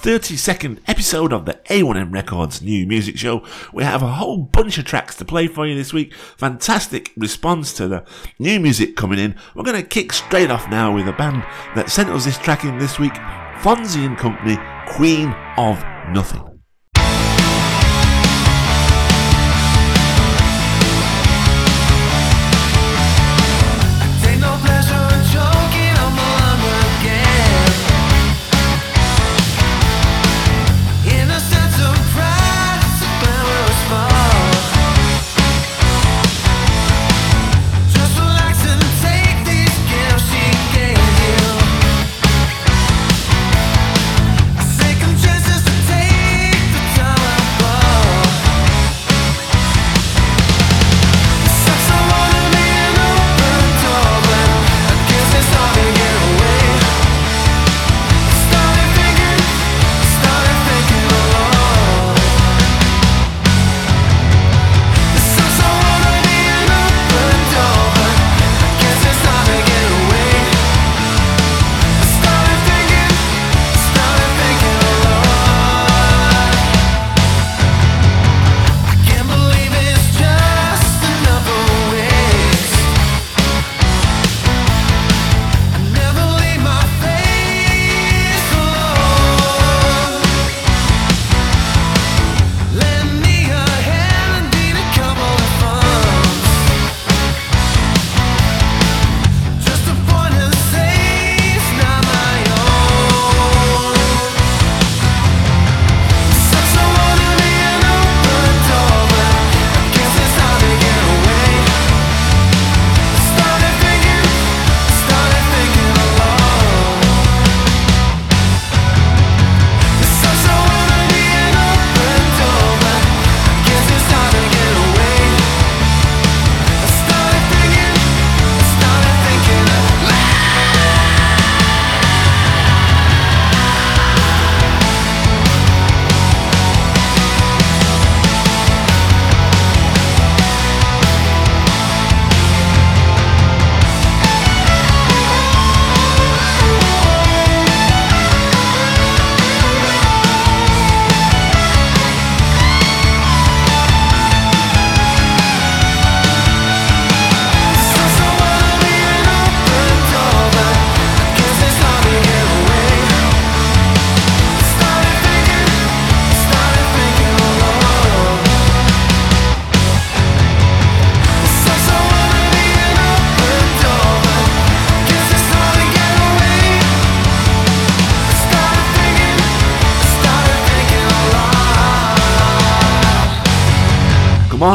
32nd 0.00 0.78
episode 0.86 1.32
of 1.32 1.44
the 1.44 1.54
A1M 1.70 2.12
Records 2.12 2.62
new 2.62 2.86
music 2.86 3.18
show. 3.18 3.42
We 3.72 3.82
have 3.82 4.02
a 4.02 4.12
whole 4.12 4.38
bunch 4.38 4.78
of 4.78 4.84
tracks 4.84 5.16
to 5.16 5.24
play 5.24 5.48
for 5.48 5.66
you 5.66 5.74
this 5.74 5.92
week. 5.92 6.14
Fantastic 6.14 7.12
response 7.16 7.72
to 7.74 7.88
the 7.88 8.04
new 8.38 8.60
music 8.60 8.94
coming 8.94 9.18
in. 9.18 9.34
We're 9.54 9.64
going 9.64 9.80
to 9.80 9.86
kick 9.86 10.12
straight 10.12 10.50
off 10.50 10.70
now 10.70 10.94
with 10.94 11.08
a 11.08 11.12
band 11.12 11.42
that 11.74 11.90
sent 11.90 12.10
us 12.10 12.24
this 12.24 12.38
track 12.38 12.64
in 12.64 12.78
this 12.78 12.98
week 12.98 13.14
Fonzy 13.60 14.06
and 14.06 14.16
Company, 14.16 14.56
Queen 14.86 15.34
of 15.56 15.82
Nothing. 16.12 16.47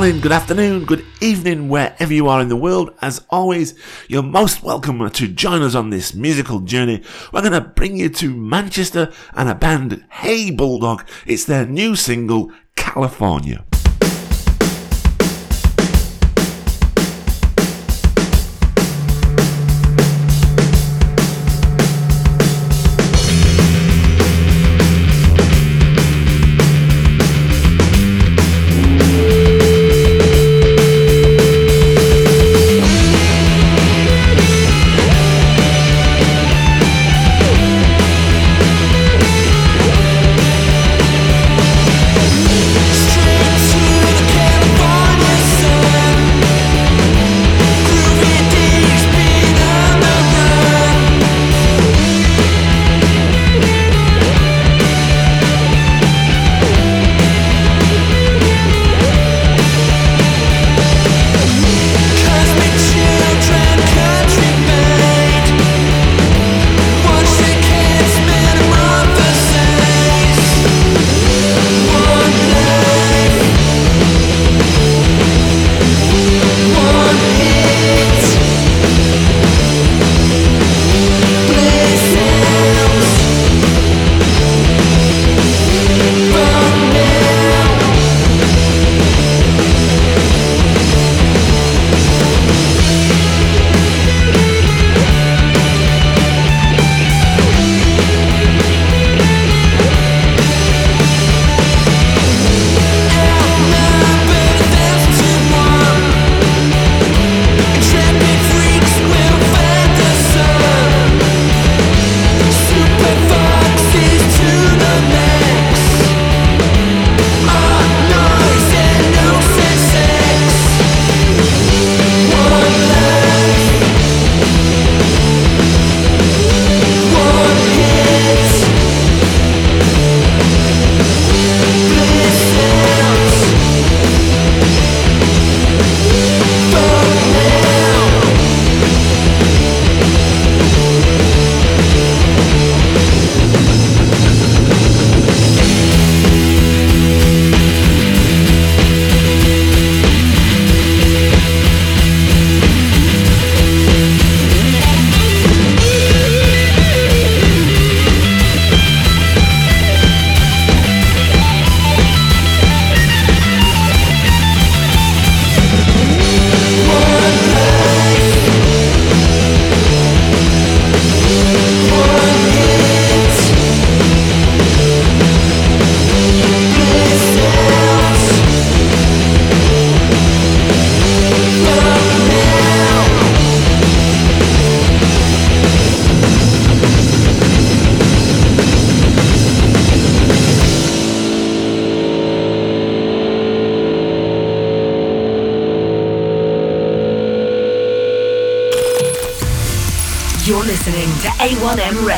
Morning, 0.03 0.19
good 0.19 0.33
afternoon, 0.33 0.83
good 0.83 1.05
evening, 1.21 1.69
wherever 1.69 2.13
you 2.13 2.27
are 2.27 2.41
in 2.41 2.49
the 2.49 2.57
world. 2.57 2.93
As 3.01 3.23
always, 3.29 3.73
you're 4.09 4.21
most 4.21 4.61
welcome 4.61 5.09
to 5.09 5.27
join 5.29 5.61
us 5.61 5.75
on 5.75 5.91
this 5.91 6.13
musical 6.13 6.59
journey. 6.59 7.01
We're 7.31 7.39
going 7.39 7.53
to 7.53 7.61
bring 7.61 7.95
you 7.95 8.09
to 8.09 8.35
Manchester 8.35 9.13
and 9.33 9.47
a 9.47 9.55
band, 9.55 10.03
Hey 10.11 10.51
Bulldog. 10.51 11.07
It's 11.25 11.45
their 11.45 11.65
new 11.65 11.95
single, 11.95 12.51
California. 12.75 13.63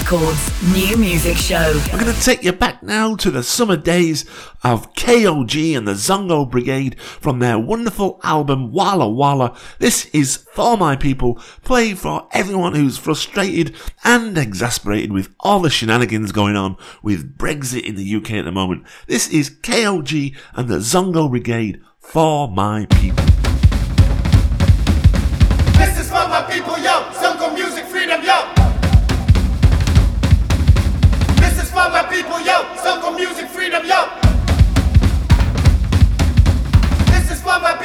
Records 0.05 0.71
New 0.71 0.97
Music 0.97 1.35
Show. 1.35 1.81
I'm 1.91 1.99
going 1.99 2.13
to 2.13 2.21
take 2.21 2.43
you 2.43 2.51
back 2.51 2.83
now 2.83 3.15
to 3.15 3.31
the 3.31 3.41
summer 3.41 3.75
days 3.75 4.23
of 4.63 4.93
KOG 4.93 5.75
and 5.75 5.87
the 5.87 5.93
Zongo 5.93 6.47
Brigade 6.47 6.99
from 6.99 7.39
their 7.39 7.57
wonderful 7.57 8.19
album 8.23 8.71
Walla 8.71 9.09
Walla. 9.09 9.57
This 9.79 10.05
is 10.13 10.45
For 10.53 10.77
My 10.77 10.95
People, 10.95 11.41
played 11.63 11.97
for 11.97 12.27
everyone 12.33 12.75
who's 12.75 12.99
frustrated 12.99 13.75
and 14.03 14.37
exasperated 14.37 15.11
with 15.11 15.33
all 15.39 15.59
the 15.59 15.71
shenanigans 15.71 16.31
going 16.31 16.55
on 16.55 16.77
with 17.01 17.35
Brexit 17.35 17.83
in 17.83 17.95
the 17.95 18.15
UK 18.15 18.33
at 18.33 18.45
the 18.45 18.51
moment. 18.51 18.85
This 19.07 19.27
is 19.27 19.49
KOG 19.49 20.35
and 20.53 20.69
the 20.69 20.77
Zongo 20.77 21.27
Brigade 21.27 21.81
For 21.97 22.47
My 22.47 22.85
People. 22.91 23.34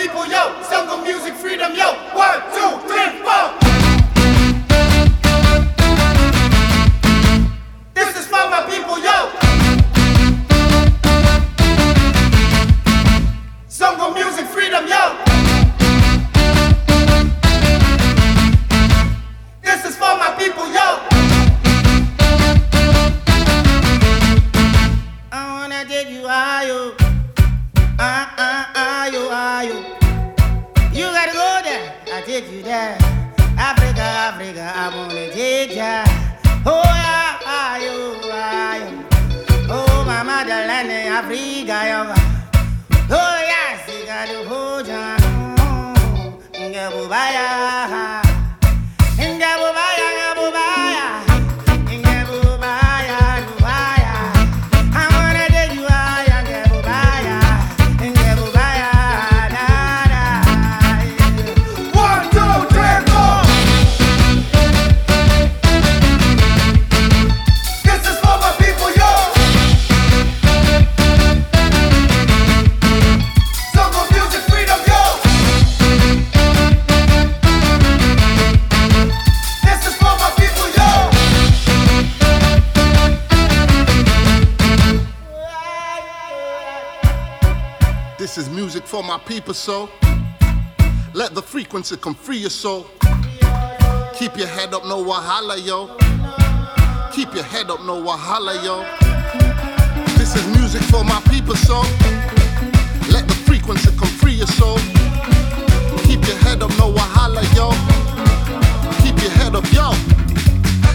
People, 0.01 0.25
yo. 0.27 0.57
Zongo 0.65 1.03
music 1.05 1.35
freedom, 1.35 1.75
yo. 1.75 1.93
One, 2.17 2.41
two, 2.57 2.71
three, 2.89 3.21
four. 3.21 3.60
Oh, 35.23 35.27
yeah, 35.77 36.65
ah, 36.65 37.41
ah, 37.45 37.77
you. 37.77 38.17
Oh, 39.69 40.05
my 40.07 40.23
motherland, 40.23 40.91
Africa. 40.91 42.17
Oh, 43.11 43.37
yes, 43.45 43.85
you 43.93 44.07
gotta 44.07 44.49
hold 44.49 44.87
ya. 44.89 45.17
Ngabubaya. 46.57 46.69
Ngabubaya, 46.73 47.80
my 89.11 89.19
people, 89.19 89.53
so 89.53 89.91
let 91.15 91.35
the 91.35 91.43
frequency 91.43 91.97
come 91.97 92.15
free 92.15 92.37
your 92.37 92.49
soul. 92.49 92.87
Keep 94.15 94.37
your 94.37 94.47
head 94.47 94.73
up, 94.73 94.85
no 94.85 95.03
wahala, 95.03 95.59
yo. 95.67 95.89
Keep 97.11 97.35
your 97.35 97.43
head 97.43 97.71
up, 97.71 97.81
no 97.81 98.01
wahala, 98.01 98.55
yo. 98.63 98.87
This 100.17 100.37
is 100.37 100.47
music 100.57 100.81
for 100.83 101.03
my 101.03 101.21
people, 101.29 101.57
so 101.57 101.83
let 103.11 103.27
the 103.27 103.35
frequency 103.49 103.91
come 103.99 104.15
free 104.23 104.35
your 104.35 104.47
soul. 104.47 104.79
Keep 106.07 106.29
your 106.29 106.39
head 106.47 106.63
up, 106.63 106.71
no 106.79 106.95
wahala, 106.95 107.43
yo. 107.59 107.75
Keep 109.03 109.19
your 109.27 109.35
head 109.43 109.57
up, 109.57 109.67
yo. 109.75 109.91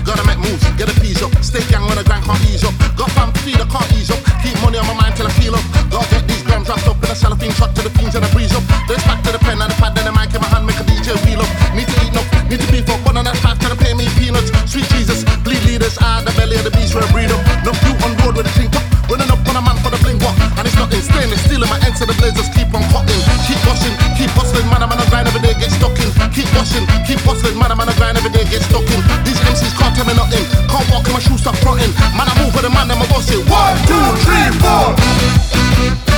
Gotta 0.06 0.24
make 0.24 0.40
moves, 0.40 0.64
get 0.80 0.88
a 0.88 0.98
piece 1.02 1.22
up. 1.22 1.36
Stay 1.44 1.60
young 1.70 1.86
when 1.88 1.98
the 1.98 2.04
grind 2.06 2.24
can't 2.24 2.40
ease 2.48 2.64
up. 2.64 2.76
Got 2.96 3.12
fam 3.12 3.34
feed, 3.44 3.60
I 3.60 3.68
can't 3.68 3.92
ease 3.92 4.10
up. 4.10 4.24
Keep 4.42 4.56
money 4.62 4.78
on 4.78 4.88
my 4.88 4.94
mind 4.94 5.18
till 5.18 5.28
I 5.28 5.32
feel 5.32 5.54
up. 5.54 5.66
Gotta 5.92 6.08
get 6.16 6.28
these 6.30 6.44
grams 6.44 6.70
wrapped 6.70 6.88
up 6.88 6.95
in 7.06 7.12
a 7.12 7.16
cellophane 7.16 7.54
shot 7.54 7.70
to 7.78 7.82
the 7.86 7.94
fiends 7.94 8.18
and 8.18 8.26
I 8.26 8.30
breeze 8.34 8.52
up. 8.58 8.66
Then 8.90 8.98
it's 8.98 9.06
back 9.06 9.22
to 9.24 9.32
the 9.32 9.38
pen 9.38 9.62
and 9.62 9.70
the 9.70 9.78
pad, 9.78 9.94
then 9.94 10.10
the 10.10 10.14
mic 10.14 10.34
in 10.34 10.42
my 10.42 10.50
hand, 10.50 10.66
make 10.66 10.82
a 10.82 10.86
DJ 10.90 11.14
wheel 11.24 11.46
up. 11.46 11.50
Need 11.78 11.86
to 11.86 11.96
eat 12.02 12.12
enough, 12.12 12.26
need 12.50 12.60
to 12.60 12.70
beef 12.74 12.90
up. 12.90 13.00
One 13.06 13.18
on 13.22 13.26
that 13.30 13.38
five, 13.46 13.62
trying 13.62 13.78
to 13.78 13.80
pay 13.80 13.94
me 13.94 14.10
peanuts. 14.18 14.50
Sweet 14.66 14.90
Jesus, 14.90 15.22
bleed 15.46 15.62
leaders 15.70 15.96
out 16.02 16.26
the 16.26 16.34
belly 16.34 16.58
of 16.58 16.66
the 16.66 16.74
beast 16.74 16.98
where 16.98 17.06
I 17.06 17.10
breed 17.14 17.30
up. 17.30 17.42
No 17.62 17.72
you 17.86 17.94
on 18.02 18.18
road 18.26 18.42
with 18.42 18.50
the 18.50 18.54
think 18.58 18.74
up. 18.74 18.82
Running 19.06 19.30
up 19.30 19.38
on 19.46 19.54
a 19.54 19.62
man 19.62 19.78
for 19.86 19.94
the 19.94 20.02
bling 20.02 20.18
walk. 20.26 20.34
And 20.58 20.66
it's 20.66 20.74
nothing, 20.82 21.02
stainless 21.06 21.46
steel 21.46 21.62
in 21.62 21.70
my 21.70 21.78
ends 21.86 22.02
to 22.02 22.10
the 22.10 22.18
blazers. 22.18 22.50
Keep 22.58 22.74
on 22.74 22.82
cutting, 22.90 23.22
keep 23.46 23.62
washing, 23.70 23.94
keep 24.18 24.34
hustling. 24.34 24.66
Man, 24.74 24.82
I'm 24.82 24.90
on 24.90 24.98
a 24.98 25.06
grind 25.14 25.30
every 25.30 25.46
day, 25.46 25.54
get 25.62 25.70
stuck 25.70 25.94
in. 26.02 26.10
Keep 26.34 26.50
washing, 26.58 26.86
keep 27.06 27.22
hustling. 27.22 27.54
Man, 27.54 27.70
I'm 27.70 27.80
on 27.82 27.92
a 27.92 27.96
grind 28.02 28.18
every 28.18 28.34
day, 28.34 28.50
get 28.50 28.66
stuck 28.66 28.88
in. 28.90 29.00
These 29.22 29.38
MCs 29.46 29.78
can't 29.78 29.94
tell 29.94 30.10
me 30.10 30.18
nothing. 30.18 30.42
Can't 30.72 30.88
walk 30.90 31.06
in 31.06 31.14
my 31.14 31.22
shoes, 31.22 31.46
stop 31.46 31.54
fronting. 31.62 31.94
Man, 32.18 32.26
I 32.26 32.34
move 32.42 32.56
with 32.56 32.66
the 32.66 32.74
man, 32.74 32.90
then 32.90 32.98
my 32.98 33.06
boss 33.14 33.30
say, 33.30 33.38
one, 33.46 33.78
two, 33.86 34.06
three, 34.26 34.50
four. 34.64 36.15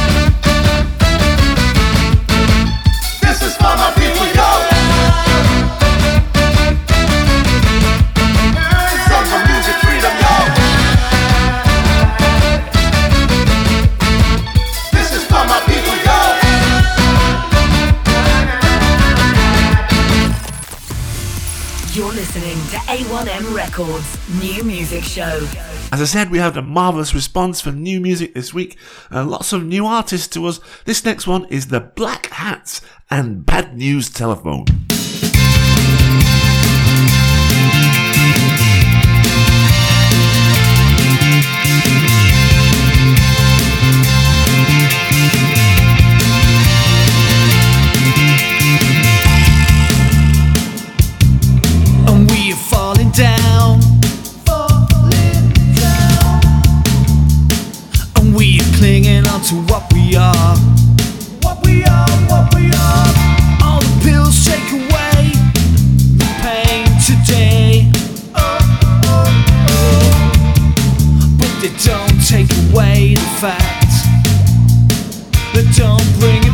Records 23.67 24.39
New 24.39 24.63
Music 24.63 25.03
Show. 25.03 25.45
As 25.91 26.01
I 26.01 26.05
said, 26.05 26.31
we 26.31 26.37
had 26.37 26.55
a 26.55 26.61
marvellous 26.61 27.13
response 27.13 27.59
for 27.59 27.73
new 27.73 27.99
music 27.99 28.33
this 28.33 28.53
week. 28.53 28.77
Uh, 29.11 29.25
lots 29.25 29.51
of 29.51 29.65
new 29.65 29.85
artists 29.85 30.29
to 30.29 30.45
us. 30.45 30.61
This 30.85 31.03
next 31.03 31.27
one 31.27 31.43
is 31.49 31.67
the 31.67 31.81
Black 31.81 32.27
Hats 32.27 32.79
and 33.11 33.45
Bad 33.45 33.75
News 33.75 34.09
Telephone. 34.09 34.65
and 52.07 52.31
we 52.31 52.53
are 52.53 52.55
falling 52.55 53.11
down. 53.11 53.46
What 60.17 61.63
we 61.63 61.83
are, 61.83 62.09
what 62.27 62.55
we 62.55 62.71
are. 62.73 63.13
All 63.61 63.79
the 63.79 63.99
pills 64.03 64.43
take 64.43 64.71
away 64.71 65.29
the 66.17 66.25
pain 66.41 66.87
today. 67.05 67.91
But 71.37 71.53
they 71.61 71.69
don't 71.85 72.17
take 72.25 72.49
away 72.71 73.13
the 73.13 73.29
fact. 73.37 73.93
They 75.53 75.65
don't 75.77 76.09
bring 76.19 76.46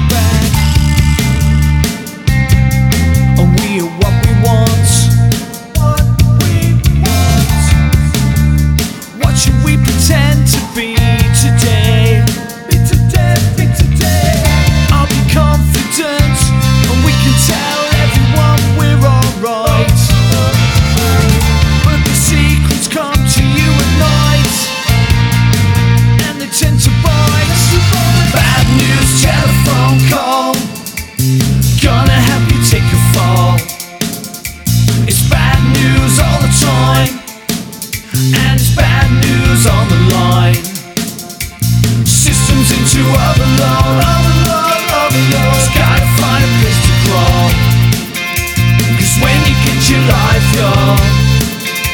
call. 50.55 50.97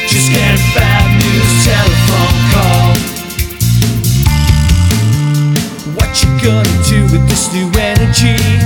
Just 0.08 0.30
getting 0.30 0.60
bad 0.74 1.06
news 1.20 1.50
telephone 1.64 2.36
call. 2.52 2.92
What 5.96 6.10
you 6.22 6.30
gonna 6.42 6.84
do 6.88 7.02
with 7.12 7.28
this 7.28 7.52
new 7.52 7.70
energy? 7.78 8.59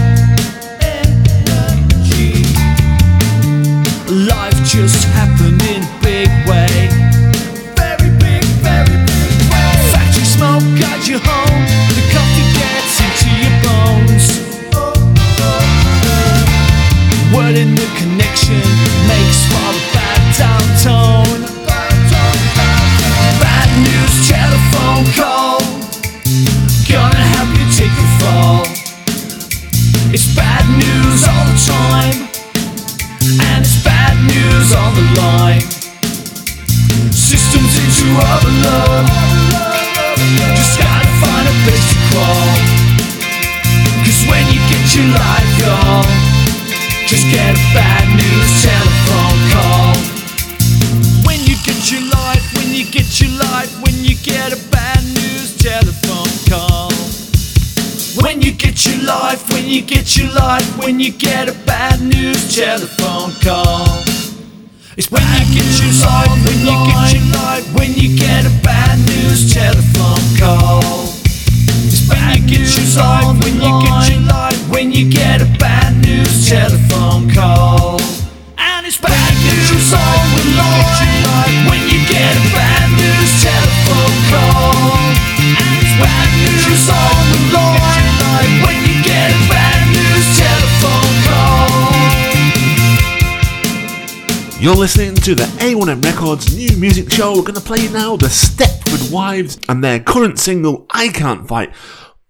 show. 97.15 97.37
We're 97.37 97.43
going 97.43 97.55
to 97.55 97.61
play 97.61 97.79
you 97.79 97.91
now 97.91 98.17
the 98.17 98.27
Stepford 98.27 99.13
Wives 99.13 99.61
and 99.69 99.85
their 99.85 100.01
current 100.01 100.41
single, 100.41 100.85
I 100.91 101.11
Can't 101.11 101.47
Fight. 101.47 101.73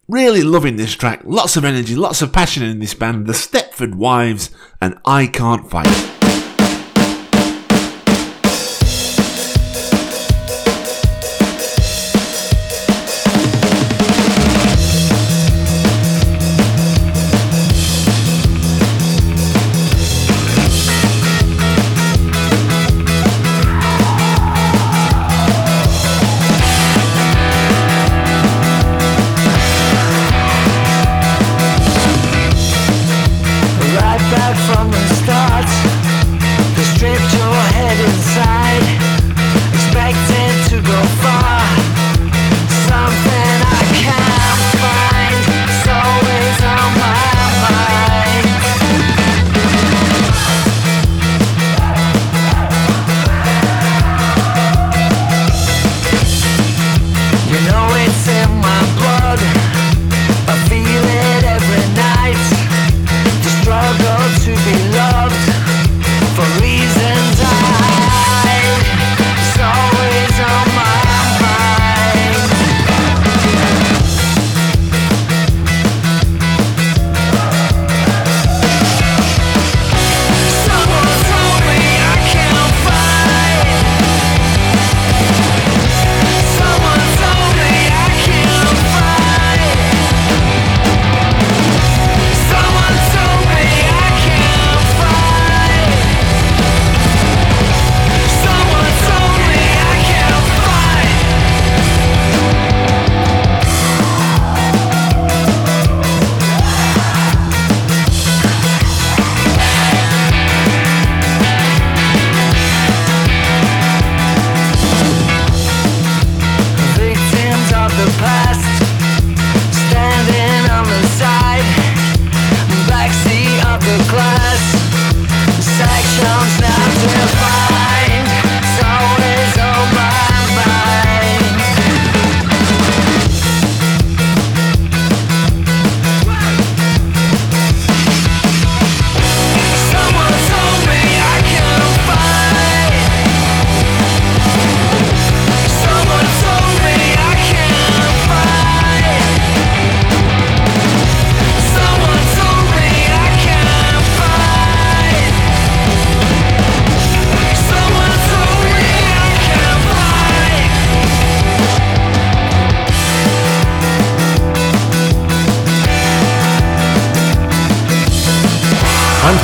Really 0.09 0.43
loving 0.43 0.77
this 0.77 0.95
track. 0.95 1.23
Lots 1.25 1.57
of 1.57 1.65
energy, 1.65 1.97
lots 1.97 2.21
of 2.21 2.35
passion 2.35 2.63
in 2.63 2.81
this 2.81 2.93
band. 2.93 3.27
The 3.27 3.33
Stepford 3.33 3.95
Wives 3.95 4.51
and 4.83 4.99
I 5.07 5.27
Can't 5.27 5.71
Fight. 5.71 6.14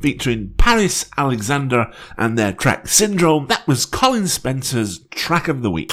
Featuring 0.00 0.54
Paris 0.58 1.10
Alexander 1.16 1.92
and 2.16 2.38
their 2.38 2.52
track 2.52 2.88
Syndrome. 2.88 3.46
That 3.48 3.66
was 3.66 3.86
Colin 3.86 4.28
Spencer's 4.28 5.00
track 5.10 5.48
of 5.48 5.62
the 5.62 5.70
week. 5.70 5.92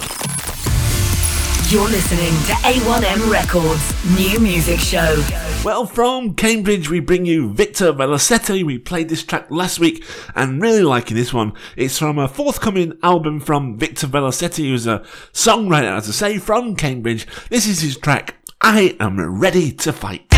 You're 1.70 1.90
listening 1.90 2.32
to 2.46 2.54
A1M 2.62 3.32
Records 3.32 4.16
New 4.16 4.40
Music 4.40 4.80
Show. 4.80 5.26
Well, 5.64 5.88
from 5.88 6.36
Cambridge, 6.36 6.92
we 6.92 7.00
bring 7.00 7.26
you 7.26 7.52
Victor 7.52 7.92
Velocette. 7.92 8.64
We 8.64 8.78
played 8.78 9.10
this 9.10 9.24
track 9.24 9.50
last 9.50 9.80
week 9.80 10.06
and 10.36 10.62
really 10.62 10.84
liking 10.84 11.18
this 11.18 11.34
one. 11.34 11.54
It's 11.76 11.98
from 11.98 12.20
a 12.20 12.28
forthcoming 12.28 13.00
album 13.02 13.40
from 13.40 13.80
Victor 13.80 14.06
Velocette, 14.06 14.58
who's 14.58 14.86
a 14.86 15.00
songwriter, 15.34 15.98
as 15.98 16.08
I 16.08 16.12
say, 16.12 16.38
from 16.38 16.76
Cambridge. 16.76 17.26
This 17.50 17.68
is 17.68 17.82
his 17.82 17.98
track, 17.98 18.36
I 18.62 18.96
Am 19.00 19.40
Ready 19.40 19.72
to 19.72 19.92
Fight. 19.92 20.35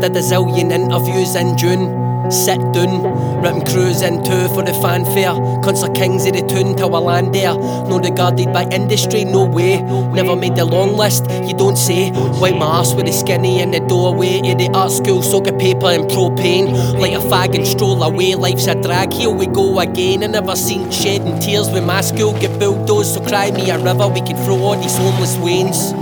Did 0.00 0.16
a 0.16 0.20
zillion 0.20 0.70
interviews 0.70 1.34
in 1.34 1.56
June. 1.56 2.06
Sit 2.30 2.58
down, 2.74 3.40
written 3.42 3.64
crews 3.64 4.02
in 4.02 4.22
two 4.22 4.48
for 4.48 4.62
the 4.62 4.74
fanfare. 4.82 5.32
Concert 5.62 5.94
kings 5.94 6.26
of 6.26 6.34
the 6.34 6.42
tune 6.42 6.76
till 6.76 6.94
I 6.94 6.98
land 6.98 7.34
there. 7.34 7.54
No 7.54 7.98
regarded 7.98 8.52
by 8.52 8.64
industry, 8.64 9.24
no 9.24 9.46
way. 9.46 9.80
Never 9.80 10.36
made 10.36 10.54
the 10.54 10.66
long 10.66 10.94
list, 10.94 11.24
you 11.46 11.54
don't 11.56 11.78
say. 11.78 12.10
Wipe 12.38 12.56
my 12.56 12.80
ass 12.80 12.92
with 12.92 13.06
the 13.06 13.12
skinny 13.12 13.62
in 13.62 13.70
the 13.70 13.80
doorway 13.80 14.40
of 14.50 14.58
the 14.58 14.68
art 14.74 14.92
school, 14.92 15.22
soak 15.22 15.46
of 15.46 15.58
paper 15.58 15.86
and 15.86 16.04
propane. 16.04 16.98
Like 16.98 17.12
a 17.12 17.22
fag 17.30 17.54
and 17.54 17.66
stroll 17.66 18.02
away, 18.02 18.34
life's 18.34 18.66
a 18.66 18.74
drag. 18.74 19.12
Here 19.12 19.30
we 19.30 19.46
go 19.46 19.80
again. 19.80 20.22
I 20.22 20.26
never 20.26 20.54
seen 20.54 20.90
shedding 20.90 21.38
tears 21.38 21.70
when 21.70 21.86
my 21.86 22.02
school 22.02 22.38
get 22.38 22.58
bulldozed. 22.60 23.14
So 23.14 23.24
cry 23.24 23.52
me 23.52 23.70
a 23.70 23.78
river, 23.78 24.06
we 24.06 24.20
can 24.20 24.36
throw 24.44 24.58
all 24.58 24.76
these 24.76 24.98
homeless 24.98 25.38
wains. 25.38 25.92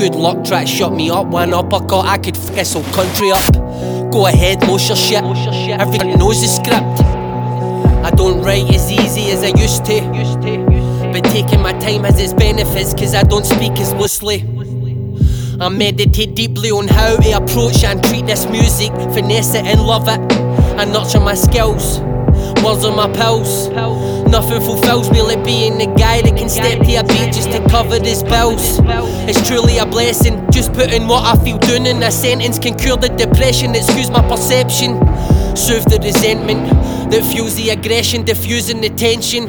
Good 0.00 0.16
luck, 0.16 0.44
try 0.44 0.64
to 0.64 0.66
shut 0.66 0.92
me 0.92 1.10
up. 1.10 1.28
One 1.28 1.54
uppercut, 1.54 2.06
I 2.06 2.18
could 2.18 2.36
this 2.56 2.72
whole 2.72 2.82
country 2.84 3.30
up. 3.30 3.52
Go 4.10 4.26
ahead, 4.26 4.66
lose 4.66 4.88
your 4.88 4.96
shit. 4.96 5.22
Everyone 5.78 6.18
knows 6.18 6.40
the 6.40 6.48
script. 6.48 7.00
I 8.02 8.10
don't 8.10 8.42
write 8.42 8.68
as 8.74 8.90
easy 8.90 9.30
as 9.30 9.42
I 9.42 9.48
used 9.58 9.84
to. 9.84 10.00
But 11.12 11.24
taking 11.30 11.60
my 11.60 11.72
time 11.78 12.04
has 12.04 12.18
its 12.18 12.32
benefits, 12.32 12.94
cause 12.94 13.14
I 13.14 13.22
don't 13.22 13.44
speak 13.44 13.72
as 13.72 13.92
loosely. 13.94 14.42
I 15.60 15.68
meditate 15.68 16.34
deeply 16.34 16.70
on 16.70 16.88
how 16.88 17.16
to 17.16 17.30
approach 17.32 17.84
and 17.84 18.02
treat 18.04 18.26
this 18.26 18.46
music, 18.46 18.90
finesse 19.12 19.54
it 19.54 19.64
and 19.64 19.82
love 19.82 20.08
it, 20.08 20.20
and 20.78 20.92
nurture 20.92 21.20
my 21.20 21.34
skills. 21.34 22.00
Words 22.62 22.84
on 22.84 22.96
my 22.96 23.12
pulse. 23.12 23.68
Nothing 24.28 24.60
fulfills 24.60 25.10
me 25.10 25.22
like 25.22 25.44
being 25.44 25.78
the 25.78 25.86
guy 25.86 26.20
that 26.22 26.36
can 26.36 26.48
step 26.48 26.80
to 26.80 26.94
a 26.96 27.04
beat 27.04 27.32
just 27.32 27.50
to 27.52 27.64
cover 27.68 27.98
his 28.02 28.22
bills. 28.22 28.80
It's 29.28 29.46
truly 29.46 29.78
a 29.78 29.86
blessing. 29.86 30.44
Just 30.50 30.72
putting 30.72 31.06
what 31.06 31.24
I 31.24 31.42
feel 31.44 31.58
down 31.58 31.86
in 31.86 32.02
a 32.02 32.10
sentence 32.10 32.58
can 32.58 32.76
cure 32.76 32.96
the 32.96 33.08
depression. 33.08 33.74
Excuse 33.74 34.10
my 34.10 34.26
perception. 34.28 34.98
Soothe 35.56 35.88
the 35.88 35.98
resentment 36.04 36.68
that 37.10 37.24
fuels 37.24 37.56
the 37.56 37.70
aggression, 37.70 38.24
diffusing 38.24 38.80
the 38.80 38.90
tension. 38.90 39.48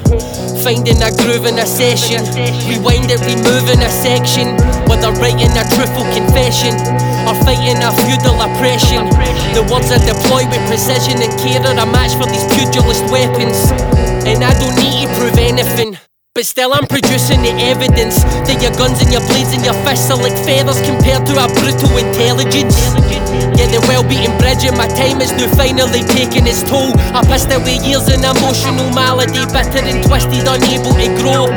Finding 0.64 1.04
a 1.04 1.12
groove 1.20 1.46
in 1.46 1.60
a 1.60 1.68
session, 1.68 2.24
rewind 2.66 3.12
it, 3.12 3.20
removing 3.28 3.84
a 3.84 3.92
section. 3.92 4.56
Whether 4.88 5.12
writing 5.20 5.52
a 5.52 5.68
truthful 5.76 6.08
confession 6.16 6.74
or 7.28 7.36
fighting 7.44 7.84
a 7.84 7.92
feudal 8.08 8.40
oppression. 8.40 9.04
The 9.52 9.68
words 9.68 9.92
are 9.92 10.00
deployed 10.08 10.48
with 10.48 10.64
precision 10.72 11.20
and 11.20 11.34
care 11.44 11.60
are 11.60 11.76
a 11.76 11.86
match 11.86 12.16
for 12.16 12.26
these 12.32 12.48
pugilist 12.56 13.04
weapons. 13.12 13.60
And 14.24 14.44
I 14.48 14.56
don't 14.56 14.80
need 14.80 15.06
to 15.06 15.14
prove 15.20 15.38
anything. 15.38 16.07
But 16.38 16.46
still, 16.46 16.70
I'm 16.70 16.86
producing 16.86 17.42
the 17.42 17.50
evidence 17.66 18.22
that 18.46 18.62
your 18.62 18.70
guns 18.78 19.02
and 19.02 19.10
your 19.10 19.26
blades 19.26 19.58
and 19.58 19.66
your 19.66 19.74
fists 19.82 20.14
are 20.14 20.22
like 20.22 20.38
feathers 20.46 20.78
compared 20.86 21.26
to 21.26 21.34
our 21.34 21.50
brutal 21.50 21.90
intelligence. 21.98 22.78
Yeah, 23.58 23.66
the 23.74 23.82
well 23.90 24.06
beaten 24.06 24.38
bridge 24.38 24.62
and 24.62 24.78
my 24.78 24.86
time 24.86 25.18
is 25.18 25.34
now 25.34 25.50
finally 25.58 26.06
taking 26.06 26.46
its 26.46 26.62
toll. 26.62 26.94
I 27.18 27.26
pissed 27.26 27.50
away 27.50 27.82
years 27.82 28.06
in 28.14 28.22
emotional 28.22 28.86
malady, 28.94 29.50
bitter 29.50 29.82
and 29.82 30.06
twisted, 30.06 30.46
unable 30.46 30.94
to 30.94 31.10
grow. 31.18 31.50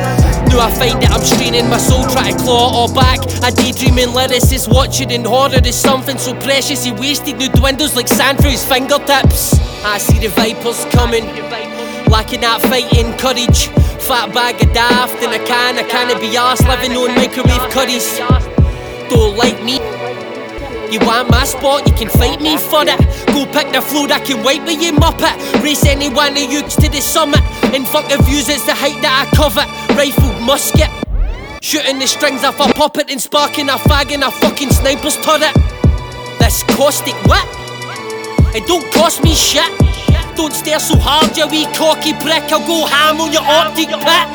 Now 0.49 0.65
I 0.65 0.73
find 0.73 0.97
that 1.05 1.13
I'm 1.13 1.29
straining 1.29 1.69
my 1.69 1.77
soul, 1.77 2.09
trying 2.09 2.33
to 2.33 2.41
claw 2.41 2.73
it 2.73 2.73
all 2.73 2.89
back. 2.89 3.21
A 3.45 3.53
daydreaming 3.53 4.17
lyricist 4.17 4.73
watching 4.73 5.13
in 5.13 5.29
horror 5.29 5.61
is 5.61 5.77
something 5.77 6.17
so 6.17 6.33
precious. 6.41 6.89
He 6.89 6.97
wasted 6.97 7.37
new 7.37 7.53
dwindles 7.53 8.01
like 8.01 8.09
sand 8.09 8.41
through 8.41 8.57
his 8.57 8.65
fingertips. 8.65 9.61
I 9.85 10.01
see 10.01 10.25
the 10.25 10.33
vipers 10.33 10.89
coming. 10.89 11.29
Lacking 12.11 12.41
that 12.41 12.61
fighting 12.63 13.15
courage. 13.17 13.71
Fat 14.03 14.35
bag 14.35 14.59
of 14.59 14.75
daft 14.75 15.23
in 15.23 15.31
a 15.31 15.39
can, 15.47 15.79
I 15.79 15.85
can't 15.87 16.11
be 16.21 16.35
arsed 16.35 16.67
living 16.67 16.99
on 16.99 17.15
microwave 17.15 17.71
curries. 17.71 18.19
Don't 19.09 19.39
like 19.39 19.63
me. 19.63 19.79
You 20.91 20.99
want 21.07 21.31
my 21.31 21.45
spot, 21.45 21.87
you 21.87 21.95
can 21.95 22.09
fight 22.11 22.43
me 22.43 22.59
for 22.59 22.83
it. 22.83 22.99
Go 23.31 23.47
pick 23.55 23.71
the 23.73 23.81
floor, 23.81 24.11
I 24.11 24.19
can 24.19 24.43
wipe 24.43 24.67
with 24.67 24.83
you 24.83 24.91
muppet. 24.93 25.63
Race 25.63 25.87
any 25.87 26.11
one 26.11 26.33
of 26.33 26.51
you 26.51 26.63
to 26.63 26.89
the 26.91 27.01
summit. 27.01 27.41
And 27.71 27.87
fuck 27.87 28.11
the 28.11 28.21
views, 28.25 28.49
it's 28.49 28.67
the 28.67 28.75
height 28.75 29.01
that 29.07 29.15
I 29.15 29.31
cover. 29.31 29.63
Rifle 29.95 30.35
musket. 30.43 30.91
Shooting 31.63 32.01
the 32.01 32.09
strings 32.09 32.43
off 32.43 32.59
a 32.59 32.75
puppet 32.75 33.09
and 33.09 33.21
sparking 33.23 33.69
a 33.69 33.79
fag 33.87 34.11
in 34.11 34.25
a 34.25 34.33
fucking 34.33 34.71
sniper's 34.71 35.15
turret. 35.23 35.55
That's 36.41 36.65
caustic 36.75 37.15
what? 37.31 37.47
It 38.53 38.67
don't 38.67 38.83
cost 38.93 39.23
me 39.23 39.33
shit. 39.33 39.71
Don't 40.37 40.53
stare 40.53 40.81
so 40.81 40.97
hard, 40.97 41.37
you 41.37 41.47
wee 41.49 41.67
cocky 41.77 42.13
prick. 42.15 42.49
I'll 42.49 42.65
go 42.65 42.87
ham 42.87 43.21
on 43.21 43.33
your 43.33 43.45
optic 43.45 43.89
pit. 43.89 44.27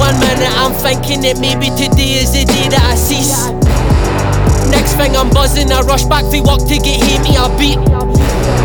One 0.00 0.16
minute 0.16 0.54
I'm 0.56 0.72
thinking 0.72 1.20
that 1.28 1.36
maybe 1.40 1.68
today 1.76 2.24
is 2.24 2.32
the 2.32 2.48
day 2.48 2.72
that 2.72 2.80
I 2.80 2.96
cease. 2.96 3.52
Next 4.72 4.96
thing 4.96 5.16
I'm 5.16 5.28
buzzing, 5.28 5.72
I 5.72 5.80
rush 5.84 6.04
back 6.04 6.24
for 6.32 6.40
work 6.40 6.64
to 6.64 6.76
get 6.80 7.04
hit 7.04 7.20
me 7.20 7.36
a 7.36 7.52
beat. 7.60 7.76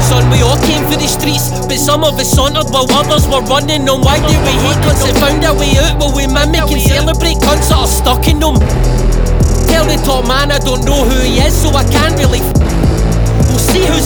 Son, 0.07 0.23
we 0.31 0.39
all 0.43 0.59
came 0.63 0.83
for 0.87 0.95
the 0.95 1.07
streets, 1.11 1.51
but 1.67 1.75
some 1.75 2.03
of 2.03 2.15
us 2.15 2.31
sauntered 2.31 2.71
while 2.71 2.87
others 2.91 3.27
were 3.27 3.43
running 3.43 3.87
on. 3.89 3.99
Why 3.99 4.19
did 4.23 4.39
we 4.47 4.53
hate 4.63 4.79
cunts 4.85 5.03
that 5.03 5.15
found 5.19 5.43
our 5.43 5.55
way 5.55 5.75
out? 5.79 5.99
Will 5.99 6.15
we 6.15 6.27
mimic 6.27 6.71
and 6.71 6.79
celebrate 6.79 7.39
cunts 7.43 7.67
that 7.67 7.83
are 7.83 7.87
stuck 7.91 8.23
in 8.31 8.39
them? 8.39 8.55
Tell 9.67 9.83
the 9.83 9.99
top 10.07 10.27
man 10.27 10.51
I 10.51 10.59
don't 10.59 10.85
know 10.85 11.03
who 11.03 11.19
he 11.19 11.43
is, 11.43 11.51
so 11.51 11.69
I 11.75 11.83
can't 11.91 12.15
really. 12.15 12.32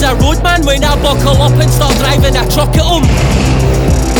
A 0.08 0.14
roadman 0.24 0.64
when 0.64 0.82
I 0.82 0.96
buckle 1.02 1.36
up 1.42 1.52
and 1.52 1.70
start 1.70 1.92
driving 2.00 2.32
a 2.32 2.44
truck 2.48 2.72
at 2.72 2.86
him. 2.88 3.04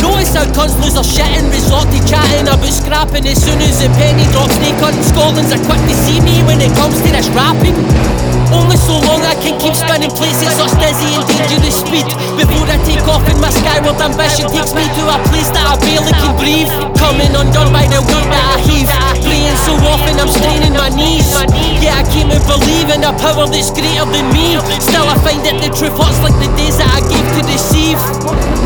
Notice 0.01 0.35
how 0.35 0.45
cunts 0.53 0.77
lose 0.81 0.93
their 0.93 1.03
shit 1.03 1.25
and 1.25 1.49
resort 1.49 1.89
to 1.89 1.99
chatting 2.05 2.45
about 2.45 2.69
scrapping 2.69 3.25
as 3.25 3.41
soon 3.41 3.57
as 3.59 3.81
the 3.81 3.89
penny 3.97 4.23
drops. 4.31 4.57
They 4.57 4.71
cunt 4.77 5.01
Scotland's 5.01 5.51
are 5.51 5.63
quick 5.65 5.81
to 5.81 5.95
see 6.05 6.21
me 6.21 6.43
when 6.45 6.61
it 6.61 6.73
comes 6.77 7.01
to 7.01 7.09
this 7.09 7.29
rapping. 7.29 8.38
Only 8.49 8.77
so 8.77 8.97
long 9.05 9.21
I 9.21 9.37
can 9.37 9.61
keep 9.61 9.77
spinning 9.77 10.09
places 10.09 10.49
such 10.57 10.73
dizzy 10.81 11.13
and 11.13 11.25
dangerous 11.29 11.85
speed. 11.85 12.05
Before 12.33 12.65
I 12.65 12.81
take 12.81 13.05
off 13.05 13.21
in 13.29 13.37
my 13.37 13.53
skyward 13.53 14.01
ambition 14.01 14.49
takes 14.49 14.73
me 14.73 14.81
to 14.81 15.03
a 15.05 15.17
place 15.29 15.53
that 15.53 15.65
I 15.69 15.77
barely 15.77 16.13
can 16.17 16.33
breathe. 16.33 16.69
Coming 16.97 17.29
undone 17.37 17.69
by 17.69 17.85
the 17.85 18.01
weight 18.01 18.27
that 18.33 18.45
I 18.45 18.57
heave. 18.65 18.89
Praying 19.21 19.59
so 19.61 19.73
often 19.85 20.17
I'm 20.17 20.31
straining 20.33 20.73
my 20.73 20.89
knees. 20.89 21.29
Yeah, 21.77 22.01
I 22.01 22.03
came 22.09 22.33
to 22.33 22.41
believe 22.49 22.89
in 22.89 23.05
a 23.05 23.13
power 23.21 23.45
that's 23.45 23.69
greater 23.69 24.09
than 24.09 24.25
me. 24.33 24.57
Still 24.81 25.05
I 25.05 25.15
find 25.21 25.45
that 25.45 25.61
the 25.61 25.69
truth 25.69 25.93
hurts 25.93 26.17
like 26.25 26.33
the 26.41 26.49
days 26.57 26.81
that 26.81 26.89
I 26.89 27.05
gave 27.05 27.27
to 27.37 27.41
deceive? 27.45 28.01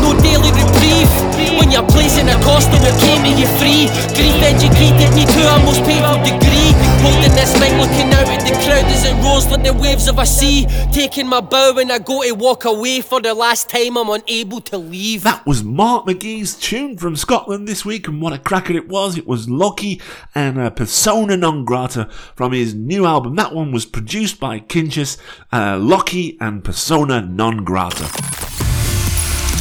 No 0.00 0.16
daily 0.24 0.48
reprieve. 0.56 1.12
When 1.60 1.68
you're 1.68 1.86
placing 1.92 2.32
a 2.32 2.36
costume 2.40 2.80
that 2.88 2.96
came 3.04 3.20
to 3.20 3.30
you 3.36 3.48
free. 3.60 3.92
Grief 4.16 4.40
educated 4.40 5.12
me 5.12 5.28
to 5.28 5.40
a 5.44 5.56
most 5.68 5.84
painful 5.84 6.24
degree. 6.24 6.72
Holding 7.04 7.36
this 7.36 7.52
mic 7.60 7.76
looking 7.76 8.08
out 8.16 8.26
at 8.32 8.40
the 8.42 8.56
crowd 8.64 8.88
as 8.88 9.04
it 9.04 9.14
roars 9.20 9.46
like 9.52 9.62
the 9.62 9.73
waves 9.74 10.08
of 10.08 10.18
a 10.18 10.26
sea. 10.26 10.66
Taking 10.92 11.26
my 11.26 11.40
bow 11.40 11.76
and 11.78 11.90
I 11.90 11.98
go 11.98 12.22
to 12.22 12.32
walk 12.32 12.64
away 12.64 13.00
for 13.00 13.20
the 13.20 13.34
last 13.34 13.68
time 13.68 13.96
I'm 13.96 14.08
unable 14.08 14.60
to 14.62 14.78
leave. 14.78 15.22
That 15.24 15.46
was 15.46 15.62
Mark 15.62 16.06
McGee's 16.06 16.54
tune 16.58 16.96
from 16.96 17.16
Scotland 17.16 17.68
this 17.68 17.84
week, 17.84 18.08
and 18.08 18.20
what 18.20 18.32
a 18.32 18.38
cracker 18.38 18.74
it 18.74 18.88
was. 18.88 19.18
It 19.18 19.26
was 19.26 19.48
Loki 19.48 20.00
and 20.34 20.74
Persona 20.76 21.36
Non 21.36 21.64
Grata 21.64 22.08
from 22.34 22.52
his 22.52 22.74
new 22.74 23.06
album. 23.06 23.36
That 23.36 23.54
one 23.54 23.72
was 23.72 23.86
produced 23.86 24.40
by 24.40 24.60
Kinchus, 24.60 25.16
uh, 25.52 25.78
and 26.40 26.64
Persona 26.64 27.20
Non 27.20 27.64
Grata. 27.64 28.43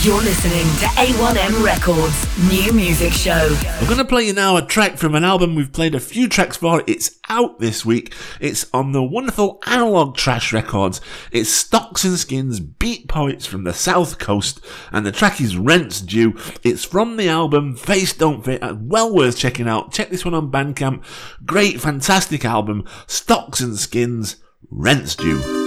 You're 0.03 0.21
listening 0.21 0.65
to 0.79 0.85
A1M 0.97 1.63
Records 1.63 2.27
New 2.51 2.73
Music 2.73 3.13
Show. 3.13 3.57
We're 3.79 3.87
going 3.87 3.99
to 3.99 4.03
play 4.03 4.23
you 4.23 4.33
now 4.33 4.57
a 4.57 4.61
track 4.61 4.97
from 4.97 5.15
an 5.15 5.23
album 5.23 5.55
we've 5.55 5.71
played 5.71 5.95
a 5.95 5.99
few 6.01 6.27
tracks 6.27 6.57
for. 6.57 6.83
It's 6.85 7.19
out 7.29 7.59
this 7.59 7.85
week. 7.85 8.13
It's 8.41 8.69
on 8.73 8.91
the 8.91 9.01
wonderful 9.01 9.61
Analog 9.65 10.17
Trash 10.17 10.51
Records. 10.51 10.99
It's 11.31 11.49
Stocks 11.49 12.03
and 12.03 12.19
Skins 12.19 12.59
Beat 12.59 13.07
Poets 13.07 13.45
from 13.45 13.63
the 13.63 13.73
South 13.73 14.19
Coast, 14.19 14.59
and 14.91 15.05
the 15.05 15.13
track 15.13 15.39
is 15.39 15.55
Rents 15.55 16.01
Due. 16.01 16.37
It's 16.63 16.83
from 16.83 17.15
the 17.15 17.29
album 17.29 17.77
Face 17.77 18.11
Don't 18.11 18.43
Fit. 18.43 18.61
Uh, 18.61 18.75
Well 18.77 19.15
worth 19.15 19.37
checking 19.37 19.69
out. 19.69 19.93
Check 19.93 20.09
this 20.09 20.25
one 20.25 20.33
on 20.33 20.51
Bandcamp. 20.51 21.01
Great, 21.45 21.79
fantastic 21.79 22.43
album. 22.43 22.83
Stocks 23.07 23.61
and 23.61 23.77
Skins 23.79 24.35
Rents 24.69 25.15
Due. 25.15 25.62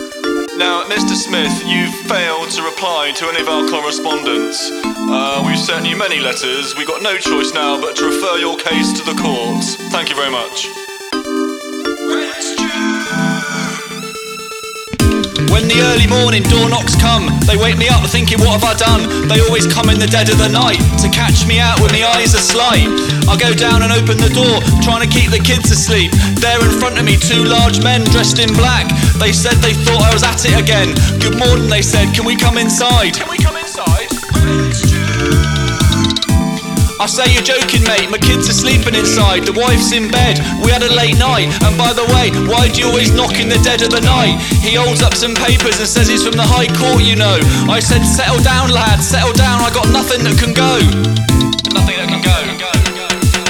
Now, 0.56 0.84
Mr. 0.84 1.14
Smith, 1.14 1.66
you've 1.66 1.94
failed 2.08 2.48
to 2.52 2.62
reply 2.62 3.12
to 3.16 3.26
any 3.28 3.42
of 3.42 3.48
our 3.48 3.68
correspondence. 3.68 4.70
Uh, 4.72 5.42
we've 5.46 5.58
sent 5.58 5.84
you 5.84 5.98
many 5.98 6.18
letters. 6.18 6.74
We've 6.74 6.86
got 6.86 7.02
no 7.02 7.18
choice 7.18 7.52
now 7.52 7.78
but 7.78 7.94
to 7.96 8.06
refer 8.06 8.38
your 8.38 8.56
case 8.56 8.92
to 8.98 9.04
the 9.04 9.20
courts. 9.20 9.76
Thank 9.92 10.08
you 10.08 10.16
very 10.16 10.30
much. 10.30 10.68
When 15.52 15.68
the 15.68 15.80
early 15.92 16.06
morning 16.06 16.44
door 16.44 16.68
knocks 16.68 16.96
come, 16.96 17.28
they 17.44 17.56
wake 17.56 17.76
me 17.76 17.88
up 17.88 18.04
thinking, 18.08 18.40
what 18.40 18.60
have 18.60 18.64
I 18.64 18.74
done? 18.76 19.28
They 19.28 19.40
always 19.44 19.66
come 19.66 19.88
in 19.88 19.98
the 19.98 20.06
dead 20.06 20.28
of 20.28 20.38
the 20.38 20.48
night 20.48 20.80
to 21.00 21.08
catch 21.08 21.44
me 21.44 21.60
out 21.60 21.80
when 21.80 21.92
my 21.92 22.04
eyes 22.16 22.36
are 22.36 22.44
slight. 22.44 22.88
I 23.28 23.36
go 23.40 23.52
down 23.52 23.82
and 23.82 23.92
open 23.92 24.16
the 24.16 24.32
door, 24.32 24.60
trying 24.80 25.04
to 25.04 25.10
keep 25.10 25.32
the 25.32 25.40
kids 25.40 25.72
asleep. 25.72 26.12
There 26.40 26.60
in 26.60 26.72
front 26.76 26.96
of 27.00 27.04
me, 27.04 27.16
two 27.16 27.44
large 27.44 27.82
men 27.82 28.04
dressed 28.12 28.38
in 28.38 28.52
black. 28.52 28.88
They 29.18 29.32
said 29.32 29.58
they 29.58 29.74
thought 29.74 30.02
I 30.06 30.12
was 30.12 30.22
at 30.22 30.44
it 30.44 30.54
again. 30.54 30.94
Good 31.18 31.38
morning, 31.38 31.68
they 31.68 31.82
said, 31.82 32.14
can 32.14 32.24
we 32.24 32.36
come 32.36 32.58
inside? 32.58 33.14
Can 33.14 33.28
we 33.28 33.38
come 33.38 33.56
inside? 33.56 34.06
I 36.98 37.06
say 37.06 37.28
you're 37.34 37.42
joking, 37.42 37.82
mate. 37.84 38.08
My 38.08 38.18
kids 38.18 38.48
are 38.48 38.56
sleeping 38.56 38.94
inside. 38.94 39.44
The 39.44 39.52
wife's 39.52 39.92
in 39.92 40.10
bed. 40.10 40.38
We 40.62 40.70
had 40.70 40.82
a 40.82 40.92
late 40.94 41.18
night. 41.18 41.50
And 41.66 41.76
by 41.76 41.92
the 41.92 42.06
way, 42.14 42.30
why 42.46 42.68
do 42.68 42.80
you 42.80 42.86
always 42.88 43.12
knock 43.12 43.38
in 43.38 43.48
the 43.48 43.58
dead 43.66 43.82
of 43.82 43.90
the 43.90 44.00
night? 44.00 44.38
He 44.62 44.74
holds 44.74 45.02
up 45.02 45.14
some 45.14 45.34
papers 45.34 45.78
and 45.78 45.88
says 45.88 46.08
he's 46.08 46.24
from 46.24 46.36
the 46.36 46.46
High 46.46 46.70
Court, 46.78 47.02
you 47.02 47.16
know. 47.16 47.36
I 47.68 47.80
said, 47.80 48.06
settle 48.06 48.42
down, 48.42 48.70
lad. 48.70 49.02
Settle 49.02 49.34
down. 49.34 49.60
I 49.60 49.70
got 49.74 49.90
nothing 49.90 50.24
that 50.24 50.38
can 50.38 50.54
go. 50.54 50.78
Nothing 51.74 51.98
that 51.98 52.08
can 52.08 52.22
go. 52.22 52.75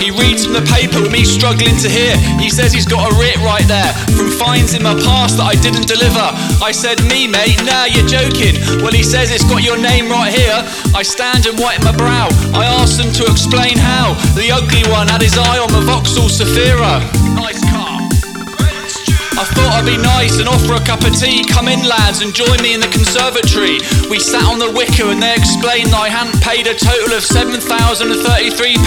He 0.07 0.13
reads 0.15 0.47
from 0.47 0.55
the 0.55 0.63
paper 0.71 1.03
with 1.03 1.11
me 1.11 1.25
struggling 1.25 1.75
to 1.83 1.91
hear. 1.91 2.15
He 2.39 2.49
says 2.49 2.73
he's 2.73 2.87
got 2.87 3.11
a 3.11 3.19
writ 3.19 3.35
right 3.43 3.67
there 3.67 3.91
from 4.15 4.31
fines 4.31 4.73
in 4.73 4.81
my 4.81 4.95
past 4.95 5.37
that 5.39 5.51
I 5.51 5.59
didn't 5.59 5.91
deliver. 5.91 6.23
I 6.63 6.71
said, 6.71 7.03
Me, 7.11 7.27
mate, 7.27 7.59
nah, 7.67 7.91
you're 7.91 8.07
joking. 8.07 8.55
Well, 8.87 8.95
he 8.95 9.03
says 9.03 9.35
it's 9.35 9.43
got 9.43 9.65
your 9.67 9.77
name 9.77 10.07
right 10.09 10.31
here. 10.31 10.63
I 10.95 11.03
stand 11.03 11.47
and 11.47 11.59
whiten 11.59 11.83
my 11.83 11.91
brow. 11.91 12.31
I 12.55 12.71
asked 12.79 13.03
him 13.03 13.11
to 13.19 13.27
explain 13.27 13.79
how. 13.79 14.15
The 14.39 14.47
ugly 14.55 14.87
one 14.95 15.09
had 15.09 15.23
his 15.23 15.37
eye 15.37 15.59
on 15.59 15.75
the 15.75 15.83
Vauxhall 15.83 16.31
Zafira. 16.31 17.26
I 19.37 19.45
thought 19.45 19.69
I'd 19.77 19.85
be 19.85 20.01
nice 20.01 20.41
and 20.41 20.49
offer 20.49 20.81
a 20.81 20.81
cup 20.81 21.05
of 21.05 21.13
tea. 21.13 21.45
Come 21.45 21.69
in, 21.69 21.85
lads, 21.85 22.25
and 22.25 22.33
join 22.33 22.57
me 22.65 22.73
in 22.73 22.81
the 22.81 22.89
conservatory. 22.89 23.85
We 24.09 24.17
sat 24.17 24.49
on 24.49 24.57
the 24.57 24.73
wicker 24.73 25.13
and 25.13 25.21
they 25.21 25.37
explained 25.37 25.93
that 25.93 26.01
I 26.01 26.09
hadn't 26.09 26.41
paid 26.41 26.65
a 26.65 26.73
total 26.73 27.13
of 27.13 27.21
7,033 27.21 27.61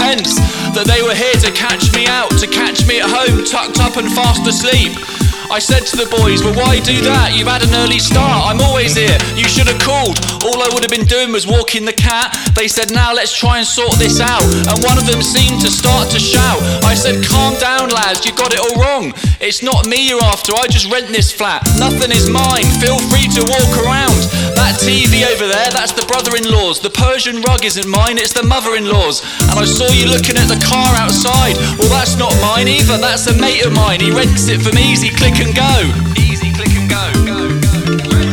pence. 0.02 0.42
That 0.74 0.90
they 0.90 1.06
were 1.06 1.14
here 1.14 1.38
to 1.46 1.54
catch 1.54 1.94
me 1.94 2.10
out, 2.10 2.34
to 2.42 2.50
catch 2.50 2.82
me 2.90 2.98
at 2.98 3.06
home, 3.06 3.46
tucked 3.46 3.78
up 3.78 4.02
and 4.02 4.10
fast 4.10 4.42
asleep. 4.50 4.98
I 5.50 5.58
said 5.58 5.82
to 5.90 5.98
the 5.98 6.06
boys, 6.14 6.46
well, 6.46 6.54
why 6.54 6.78
do 6.78 7.02
that? 7.10 7.34
You've 7.34 7.50
had 7.50 7.66
an 7.66 7.74
early 7.82 7.98
start. 7.98 8.46
I'm 8.46 8.62
always 8.62 8.94
here. 8.94 9.18
You 9.34 9.50
should 9.50 9.66
have 9.66 9.82
called. 9.82 10.22
All 10.46 10.62
I 10.62 10.70
would 10.70 10.86
have 10.86 10.94
been 10.94 11.10
doing 11.10 11.34
was 11.34 11.50
walking 11.50 11.90
the 11.90 11.98
cat. 11.98 12.38
They 12.54 12.70
said, 12.70 12.94
now 12.94 13.18
let's 13.18 13.34
try 13.34 13.58
and 13.58 13.66
sort 13.66 13.98
this 13.98 14.22
out. 14.22 14.46
And 14.70 14.78
one 14.86 15.02
of 15.02 15.10
them 15.10 15.26
seemed 15.26 15.58
to 15.66 15.74
start 15.74 16.14
to 16.14 16.22
shout. 16.22 16.62
I 16.86 16.94
said, 16.94 17.26
calm 17.26 17.58
down, 17.58 17.90
lads. 17.90 18.30
You 18.30 18.32
got 18.38 18.54
it 18.54 18.62
all 18.62 18.78
wrong. 18.78 19.10
It's 19.42 19.66
not 19.66 19.90
me 19.90 20.06
you're 20.06 20.22
after. 20.30 20.54
I 20.54 20.70
just 20.70 20.86
rent 20.86 21.10
this 21.10 21.34
flat. 21.34 21.66
Nothing 21.82 22.14
is 22.14 22.30
mine. 22.30 22.70
Feel 22.78 23.02
free 23.10 23.26
to 23.34 23.42
walk 23.42 23.74
around. 23.82 24.22
That 24.54 24.78
TV 24.78 25.26
over 25.34 25.50
there, 25.50 25.74
that's 25.74 25.98
the 25.98 26.06
brother-in-law's. 26.06 26.78
The 26.78 26.94
Persian 26.94 27.42
rug 27.42 27.66
isn't 27.66 27.90
mine. 27.90 28.22
It's 28.22 28.38
the 28.38 28.46
mother-in-law's. 28.46 29.26
And 29.50 29.58
I 29.58 29.66
saw 29.66 29.90
you 29.90 30.14
looking 30.14 30.38
at 30.38 30.46
the 30.46 30.62
car 30.62 30.94
outside. 30.94 31.58
Well, 31.82 31.90
that's 31.90 32.22
not 32.22 32.30
mine 32.38 32.70
either. 32.70 33.02
That's 33.02 33.26
a 33.26 33.34
mate 33.34 33.66
of 33.66 33.74
mine. 33.74 34.00
He 34.00 34.14
rents 34.14 34.46
it 34.46 34.62
from 34.62 34.78
Easy 34.78 35.10
Click 35.10 35.39
and 35.40 35.56
Go. 35.56 35.74
Easy 36.18 36.52
Click 36.54 36.74
and 36.76 36.90
Go. 36.90 37.06
Go, 37.26 37.40
go. 37.48 38.30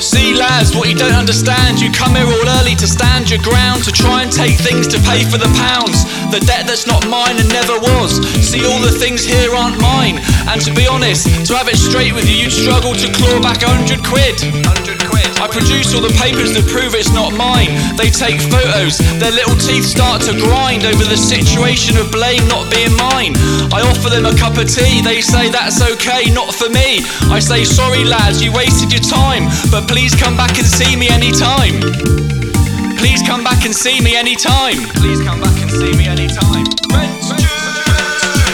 See, 0.00 0.34
lads, 0.34 0.74
what 0.74 0.88
you 0.88 0.96
don't 0.96 1.14
understand, 1.14 1.80
you 1.80 1.92
come 1.92 2.16
here 2.16 2.26
all 2.26 2.48
early 2.58 2.74
to 2.76 2.86
stand 2.86 3.30
your 3.30 3.42
ground, 3.42 3.84
to 3.84 3.92
try 3.92 4.22
and 4.22 4.32
take 4.32 4.56
things 4.56 4.86
to 4.88 4.98
pay 5.06 5.24
for 5.24 5.38
the 5.38 5.50
pounds. 5.60 6.04
The 6.32 6.40
debt 6.40 6.66
that's 6.66 6.86
not 6.86 7.06
mine 7.06 7.38
and 7.38 7.48
never 7.48 7.78
was. 7.78 8.18
See, 8.40 8.64
all 8.64 8.80
the 8.80 8.90
things 8.90 9.24
here 9.24 9.54
aren't 9.54 9.80
mine. 9.80 10.18
And 10.48 10.60
to 10.62 10.74
be 10.74 10.86
honest, 10.86 11.46
to 11.46 11.56
have 11.56 11.68
it 11.68 11.76
straight 11.76 12.14
with 12.14 12.28
you, 12.28 12.36
you'd 12.36 12.52
struggle 12.52 12.94
to 12.94 13.12
claw 13.12 13.40
back 13.40 13.62
a 13.62 13.68
hundred 13.68 14.02
quid. 14.02 14.40
Hundred 14.66 14.98
quid. 15.04 15.29
I 15.40 15.48
produce 15.48 15.96
all 15.96 16.04
the 16.04 16.12
papers 16.20 16.52
that 16.52 16.68
prove 16.68 16.92
it's 16.92 17.08
not 17.16 17.32
mine. 17.32 17.72
They 17.96 18.12
take 18.12 18.44
photos, 18.44 19.00
their 19.16 19.32
little 19.32 19.56
teeth 19.56 19.88
start 19.88 20.20
to 20.28 20.36
grind 20.36 20.84
over 20.84 21.00
the 21.00 21.16
situation 21.16 21.96
of 21.96 22.12
blame 22.12 22.44
not 22.44 22.68
being 22.68 22.92
mine. 22.92 23.32
I 23.72 23.80
offer 23.88 24.12
them 24.12 24.28
a 24.28 24.36
cup 24.36 24.60
of 24.60 24.68
tea, 24.68 25.00
they 25.00 25.24
say 25.24 25.48
that's 25.48 25.80
okay, 25.96 26.28
not 26.28 26.52
for 26.52 26.68
me. 26.68 27.00
I 27.32 27.40
say, 27.40 27.64
sorry 27.64 28.04
lads, 28.04 28.44
you 28.44 28.52
wasted 28.52 28.92
your 28.92 29.00
time, 29.00 29.48
but 29.72 29.88
please 29.88 30.12
come 30.12 30.36
back 30.36 30.60
and 30.60 30.68
see 30.68 30.92
me 30.92 31.08
anytime. 31.08 31.80
Please 33.00 33.24
come 33.24 33.40
back 33.40 33.64
and 33.64 33.72
see 33.72 33.96
me 34.04 34.20
anytime. 34.20 34.76
Please 35.00 35.24
come 35.24 35.40
back 35.40 35.56
and 35.56 35.72
see 35.72 35.96
me 35.96 36.04
anytime. 36.04 36.68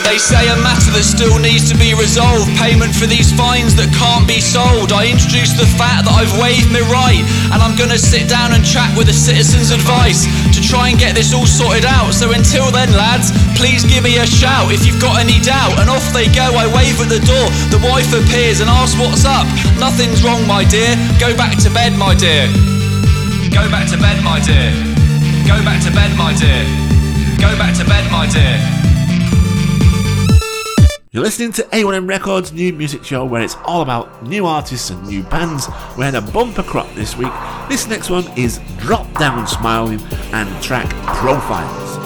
They 0.07 0.23
say 0.23 0.47
a 0.47 0.55
matter 0.63 0.95
that 0.95 1.03
still 1.03 1.35
needs 1.43 1.67
to 1.67 1.75
be 1.75 1.91
resolved. 1.91 2.47
Payment 2.55 2.95
for 2.95 3.11
these 3.11 3.35
fines 3.35 3.75
that 3.75 3.91
can't 3.91 4.23
be 4.23 4.39
sold. 4.39 4.95
I 4.95 5.11
introduce 5.11 5.59
the 5.59 5.67
fact 5.75 6.07
that 6.07 6.15
I've 6.15 6.31
waived 6.39 6.71
my 6.71 6.79
right, 6.87 7.27
and 7.51 7.59
I'm 7.59 7.75
gonna 7.75 7.99
sit 7.99 8.31
down 8.31 8.55
and 8.55 8.63
chat 8.63 8.87
with 8.95 9.11
the 9.11 9.17
citizens' 9.19 9.75
advice 9.75 10.31
to 10.55 10.63
try 10.63 10.95
and 10.95 10.97
get 10.97 11.19
this 11.19 11.35
all 11.35 11.43
sorted 11.43 11.83
out. 11.83 12.15
So 12.15 12.31
until 12.31 12.71
then, 12.71 12.95
lads, 12.95 13.35
please 13.59 13.83
give 13.83 14.07
me 14.07 14.23
a 14.23 14.27
shout 14.31 14.71
if 14.71 14.87
you've 14.87 15.03
got 15.03 15.19
any 15.19 15.43
doubt. 15.43 15.75
And 15.83 15.91
off 15.91 16.07
they 16.15 16.31
go. 16.31 16.55
I 16.55 16.71
wave 16.71 17.03
at 17.03 17.11
the 17.11 17.19
door. 17.27 17.47
The 17.75 17.83
wife 17.83 18.15
appears 18.15 18.63
and 18.63 18.71
asks 18.71 18.95
what's 18.95 19.27
up. 19.27 19.51
Nothing's 19.83 20.23
wrong, 20.23 20.47
my 20.47 20.63
dear. 20.63 20.95
Go 21.19 21.35
back 21.35 21.59
to 21.67 21.69
bed, 21.75 21.99
my 21.99 22.15
dear. 22.15 22.47
Go 23.51 23.67
back 23.75 23.91
to 23.91 23.99
bed, 23.99 24.23
my 24.23 24.39
dear. 24.39 24.71
Go 25.51 25.59
back 25.67 25.83
to 25.83 25.91
bed, 25.91 26.15
my 26.15 26.31
dear. 26.31 26.63
Go 27.43 27.51
back 27.59 27.75
to 27.75 27.85
bed, 27.91 28.07
my 28.15 28.31
dear. 28.31 28.63
You're 31.17 31.25
listening 31.25 31.53
to 31.53 31.63
A1M 31.63 32.07
Records 32.07 32.53
new 32.53 32.75
music 32.75 33.03
show 33.03 33.25
where 33.25 33.41
it's 33.41 33.57
all 33.65 33.81
about 33.81 34.23
new 34.27 34.45
artists 34.45 34.91
and 34.91 35.03
new 35.09 35.23
bands. 35.23 35.67
We 35.97 36.05
had 36.05 36.15
a 36.15 36.21
bumper 36.21 36.63
crop 36.63 36.93
this 36.95 37.17
week. 37.17 37.33
This 37.71 37.87
next 37.87 38.11
one 38.11 38.27
is 38.37 38.61
Drop 38.77 39.11
Down 39.19 39.47
Smiling 39.47 40.03
and 40.35 40.63
track 40.63 40.91
Profiles. 41.07 42.06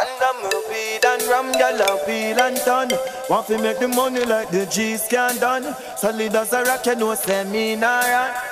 And 0.00 0.08
I'm 0.24 0.44
a 0.46 0.62
weed 0.70 1.04
and 1.04 1.22
ram, 1.24 1.52
gyal 1.52 1.80
a 1.80 2.06
wheel 2.06 2.40
and 2.40 2.56
ton. 2.56 2.88
Want 3.28 3.46
to 3.48 3.58
make 3.58 3.78
the 3.78 3.88
money 3.88 4.24
like 4.24 4.50
the 4.50 4.64
G's 4.64 5.06
can 5.06 5.36
done. 5.36 5.76
Solid 5.98 6.34
as 6.34 6.54
a 6.54 6.62
rock, 6.64 6.86
you 6.86 6.94
know, 6.94 7.14
run. 7.14 8.51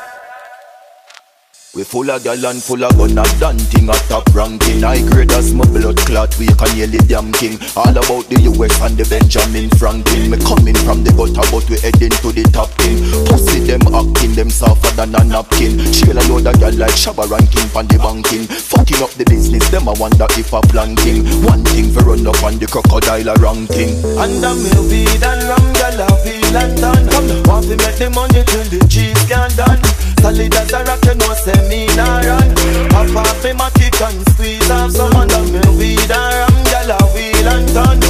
We 1.72 1.84
full 1.84 2.10
of 2.10 2.24
gal 2.24 2.44
and 2.50 2.60
full 2.60 2.82
of 2.82 2.98
gun 2.98 3.14
and 3.14 3.38
done 3.38 3.58
thing 3.70 3.86
a 3.86 3.94
top 4.10 4.26
ranking. 4.34 4.82
I 4.82 5.06
grade 5.06 5.30
as 5.30 5.54
my 5.54 5.62
blood 5.70 6.02
clot 6.02 6.34
we 6.34 6.50
can 6.58 6.74
hear 6.74 6.90
the 6.90 6.98
damn 7.06 7.30
king. 7.30 7.62
All 7.78 7.94
about 7.94 8.26
the 8.26 8.42
US 8.58 8.74
and 8.82 8.98
the 8.98 9.06
Benjamin 9.06 9.70
Franklin. 9.78 10.34
Me 10.34 10.38
coming 10.42 10.74
from 10.82 11.06
the 11.06 11.14
gutter 11.14 11.46
but 11.46 11.62
we 11.70 11.78
heading 11.78 12.10
to 12.26 12.34
the 12.34 12.42
top 12.50 12.74
thing 12.82 12.98
Pussy 13.30 13.62
them 13.70 13.86
acting 13.94 14.34
them 14.34 14.50
softer 14.50 14.90
than 14.98 15.14
a 15.14 15.22
napkin. 15.22 15.78
Chill 15.94 16.18
a 16.18 16.22
load 16.26 16.50
of 16.50 16.58
gal 16.58 16.74
like 16.74 16.98
Shabba 16.98 17.30
ranking 17.30 17.70
from 17.70 17.86
the 17.86 18.02
banking. 18.02 18.50
Fucking 18.50 18.98
up 18.98 19.14
the 19.14 19.22
business 19.30 19.62
them 19.70 19.86
I 19.86 19.94
wonder 19.94 20.26
if 20.34 20.50
a 20.50 20.58
planting 20.74 21.22
One 21.46 21.62
thing 21.70 21.94
for 21.94 22.02
run 22.02 22.26
up 22.26 22.42
on 22.42 22.58
the 22.58 22.66
crocodile 22.66 23.30
a 23.30 23.38
ranking. 23.38 23.94
And 24.18 24.42
a 24.42 24.50
weed 24.90 25.22
and 25.22 25.42
ram, 25.46 25.66
gyal 25.78 26.02
a 26.02 26.06
wheel 26.26 26.50
and 26.50 26.74
ton. 26.82 27.06
Want 27.46 27.70
to 27.70 27.78
make 27.78 27.94
the 27.94 28.10
money 28.10 28.42
till 28.42 28.66
the 28.74 28.82
G's 28.90 29.22
can 29.30 29.54
done. 29.54 29.78
Solid 30.18 30.52
as 30.52 30.72
a 30.74 30.84
rock, 30.84 31.04
you 31.06 31.14
know, 31.14 31.32
say 31.32 31.59
me 31.68 31.86
nah 31.96 32.20
run. 32.20 32.48
Pop 32.90 33.16
off 33.16 33.44
me 33.44 33.52
matic 33.52 34.00
and 34.06 34.28
squeeze 34.30 34.70
off 34.70 34.90
some 34.92 35.14
I'm 35.14 35.28
a 35.30 35.72
weed 35.78 36.10
and 36.10 36.10
ram, 36.10 36.54
gyal 36.70 36.90
a 36.94 36.98
wheel 37.14 37.48
and 37.48 37.68
ton. 37.74 38.09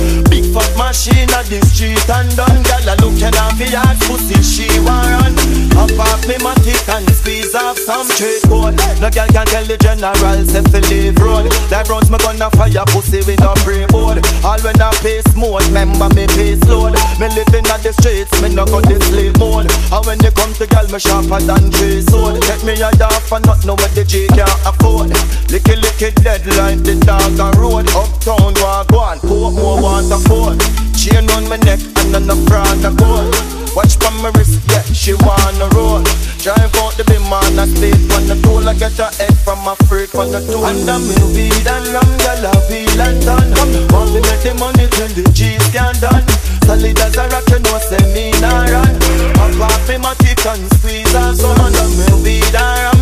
Fat 0.50 0.70
machine 0.74 1.30
at 1.30 1.46
the 1.46 1.62
street 1.70 2.02
and 2.10 2.30
done. 2.34 2.58
Gyal 2.66 2.90
a 2.90 2.94
looking 2.98 3.36
off 3.38 3.54
the 3.54 3.70
yard, 3.70 3.94
pussy 4.02 4.34
she 4.42 4.66
want. 4.82 5.38
Pop 5.70 5.94
off 6.02 6.26
me 6.26 6.34
matic 6.42 6.82
and 6.90 7.06
squeeze 7.14 7.54
off 7.54 7.78
some 7.78 8.06
straight 8.10 8.42
code. 8.50 8.74
No 8.98 9.08
girl 9.14 9.30
can 9.30 9.46
tell 9.46 9.62
the 9.62 9.78
general 9.78 10.42
say 10.42 10.62
fi 10.74 10.82
leave 10.90 11.18
road. 11.22 11.46
That 11.70 11.86
runs 11.86 12.10
me 12.10 12.18
gonna 12.18 12.50
fire 12.58 12.82
pussy 12.90 13.22
with 13.22 13.38
no 13.38 13.54
pre 13.62 13.86
board. 13.94 14.18
All 14.42 14.58
when 14.66 14.80
I 14.82 14.90
pace 14.98 15.30
mode, 15.38 15.62
remember 15.70 16.10
me 16.18 16.26
pace 16.34 16.62
load. 16.66 16.98
Me 17.22 17.30
living 17.30 17.70
at 17.70 17.86
the 17.86 17.94
streets, 17.94 18.34
me 18.42 18.50
no 18.50 18.66
got 18.66 18.82
the 18.90 18.98
slave 19.06 19.38
mode. 19.38 19.70
And 19.70 20.02
when 20.02 20.18
you 20.18 20.34
come 20.34 20.50
to 20.58 20.66
girl, 20.66 20.86
me 20.90 20.98
sharper 20.98 21.38
than 21.46 21.70
three 21.70 22.02
sword. 22.02 22.42
Take 22.42 22.66
me 22.66 22.74
a 22.82 22.90
yard 22.98 23.22
for 23.22 23.38
not 23.46 23.62
know 23.62 23.78
what 23.78 23.94
the 23.94 24.02
G 24.02 24.26
can't 24.34 24.50
afford. 24.66 25.14
Licky 25.46 25.78
licky 25.78 26.10
deadline, 26.18 26.82
the 26.82 26.98
dog 27.06 27.38
on 27.38 27.54
road. 27.54 27.86
Uptown 27.94 28.58
walk 28.58 28.90
one, 28.90 29.22
put 29.22 29.54
more 29.54 29.78
want 29.78 30.10
afford. 30.40 30.60
Chain 30.96 31.28
on 31.36 31.48
my 31.48 31.56
neck 31.68 31.80
and 32.00 32.16
on 32.16 32.26
the 32.26 32.36
front 32.48 32.84
of 32.84 32.96
gold. 32.96 33.34
Watch 33.76 33.96
from 33.96 34.20
my 34.22 34.30
wrist, 34.34 34.58
yeah, 34.68 34.82
she 34.92 35.14
wanna 35.14 35.68
roll. 35.76 36.02
Drive 36.42 36.74
out 36.82 36.96
the 36.96 37.04
beam 37.04 37.32
on 37.32 37.58
a 37.58 37.66
state 37.66 37.94
on 38.16 38.26
the 38.26 38.36
tool. 38.42 38.66
I 38.66 38.74
get 38.74 38.96
her 38.98 39.10
head 39.20 39.36
from 39.44 39.62
a 39.68 39.76
freak 39.86 40.14
on 40.14 40.32
the 40.32 40.40
tool. 40.42 40.66
And 40.66 40.88
I'm 40.88 41.04
in 41.04 41.24
weed 41.36 41.66
and 41.66 41.86
ram, 41.94 42.10
girl, 42.24 42.50
I 42.50 42.54
feel 42.66 43.00
and 43.00 43.20
done. 43.22 43.48
Want 43.92 44.10
to 44.12 44.20
make 44.20 44.42
the 44.42 44.52
money 44.58 44.86
till 44.90 45.12
the 45.14 45.24
G's 45.30 45.62
can 45.70 45.94
done. 46.02 46.26
Solid 46.66 46.98
as 46.98 47.16
a 47.16 47.24
rock, 47.30 47.46
you 47.48 47.60
know, 47.62 47.78
say 47.78 48.02
me 48.10 48.34
nah 48.42 48.66
run. 48.66 48.94
Pop 49.38 49.70
off 49.70 49.88
me 49.88 49.96
matic 50.02 50.42
and 50.50 50.66
squeeze 50.74 51.14
and 51.14 51.36
some. 51.36 51.54
And 51.60 51.76
I'm 51.76 52.00
in 52.10 52.14
weed 52.24 52.54
and 52.56 52.58
ram, 52.58 52.99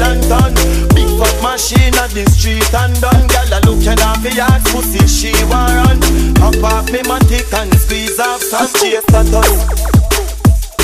done. 0.00 0.54
Big 0.94 1.08
fat 1.18 1.36
machine 1.42 1.94
at 2.00 2.10
the 2.10 2.24
street 2.30 2.72
and 2.74 2.94
done. 3.00 3.26
Girl, 3.28 3.52
I 3.52 3.60
looking 3.68 4.00
off 4.00 4.22
the 4.22 4.32
yard, 4.32 4.62
pussy 4.72 5.04
she 5.06 5.32
run. 5.52 6.00
Pop 6.40 6.56
off 6.64 6.86
me 6.92 7.00
matic 7.04 7.52
and 7.52 7.72
squeeze 7.74 8.18
off 8.18 8.42
some. 8.42 8.66
Chase 8.80 9.04
that 9.12 9.28
us. 9.34 9.50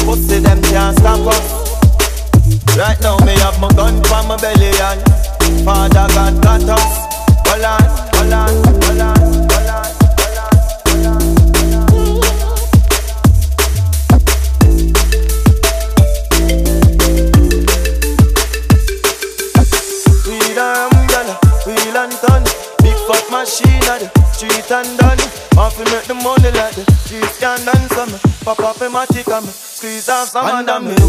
Pussy 0.04 0.40
them 0.40 0.60
can't 0.62 0.96
stop 0.98 1.24
us. 1.26 1.46
Right 2.76 3.00
now 3.00 3.16
me 3.24 3.32
have 3.40 3.58
my 3.60 3.68
gun 3.72 4.02
for 4.04 4.22
my 4.28 4.36
belly 4.36 4.68
and 4.68 5.00
Father 5.64 6.06
God 6.14 6.42
got 6.42 6.68
us. 6.68 6.92
Hold 7.48 7.64
on, 7.64 7.82
hold 8.14 8.32
on, 8.32 8.52
hold 8.84 9.00
on, 9.00 9.15
squeeze 30.26 30.68
off 30.68 31.05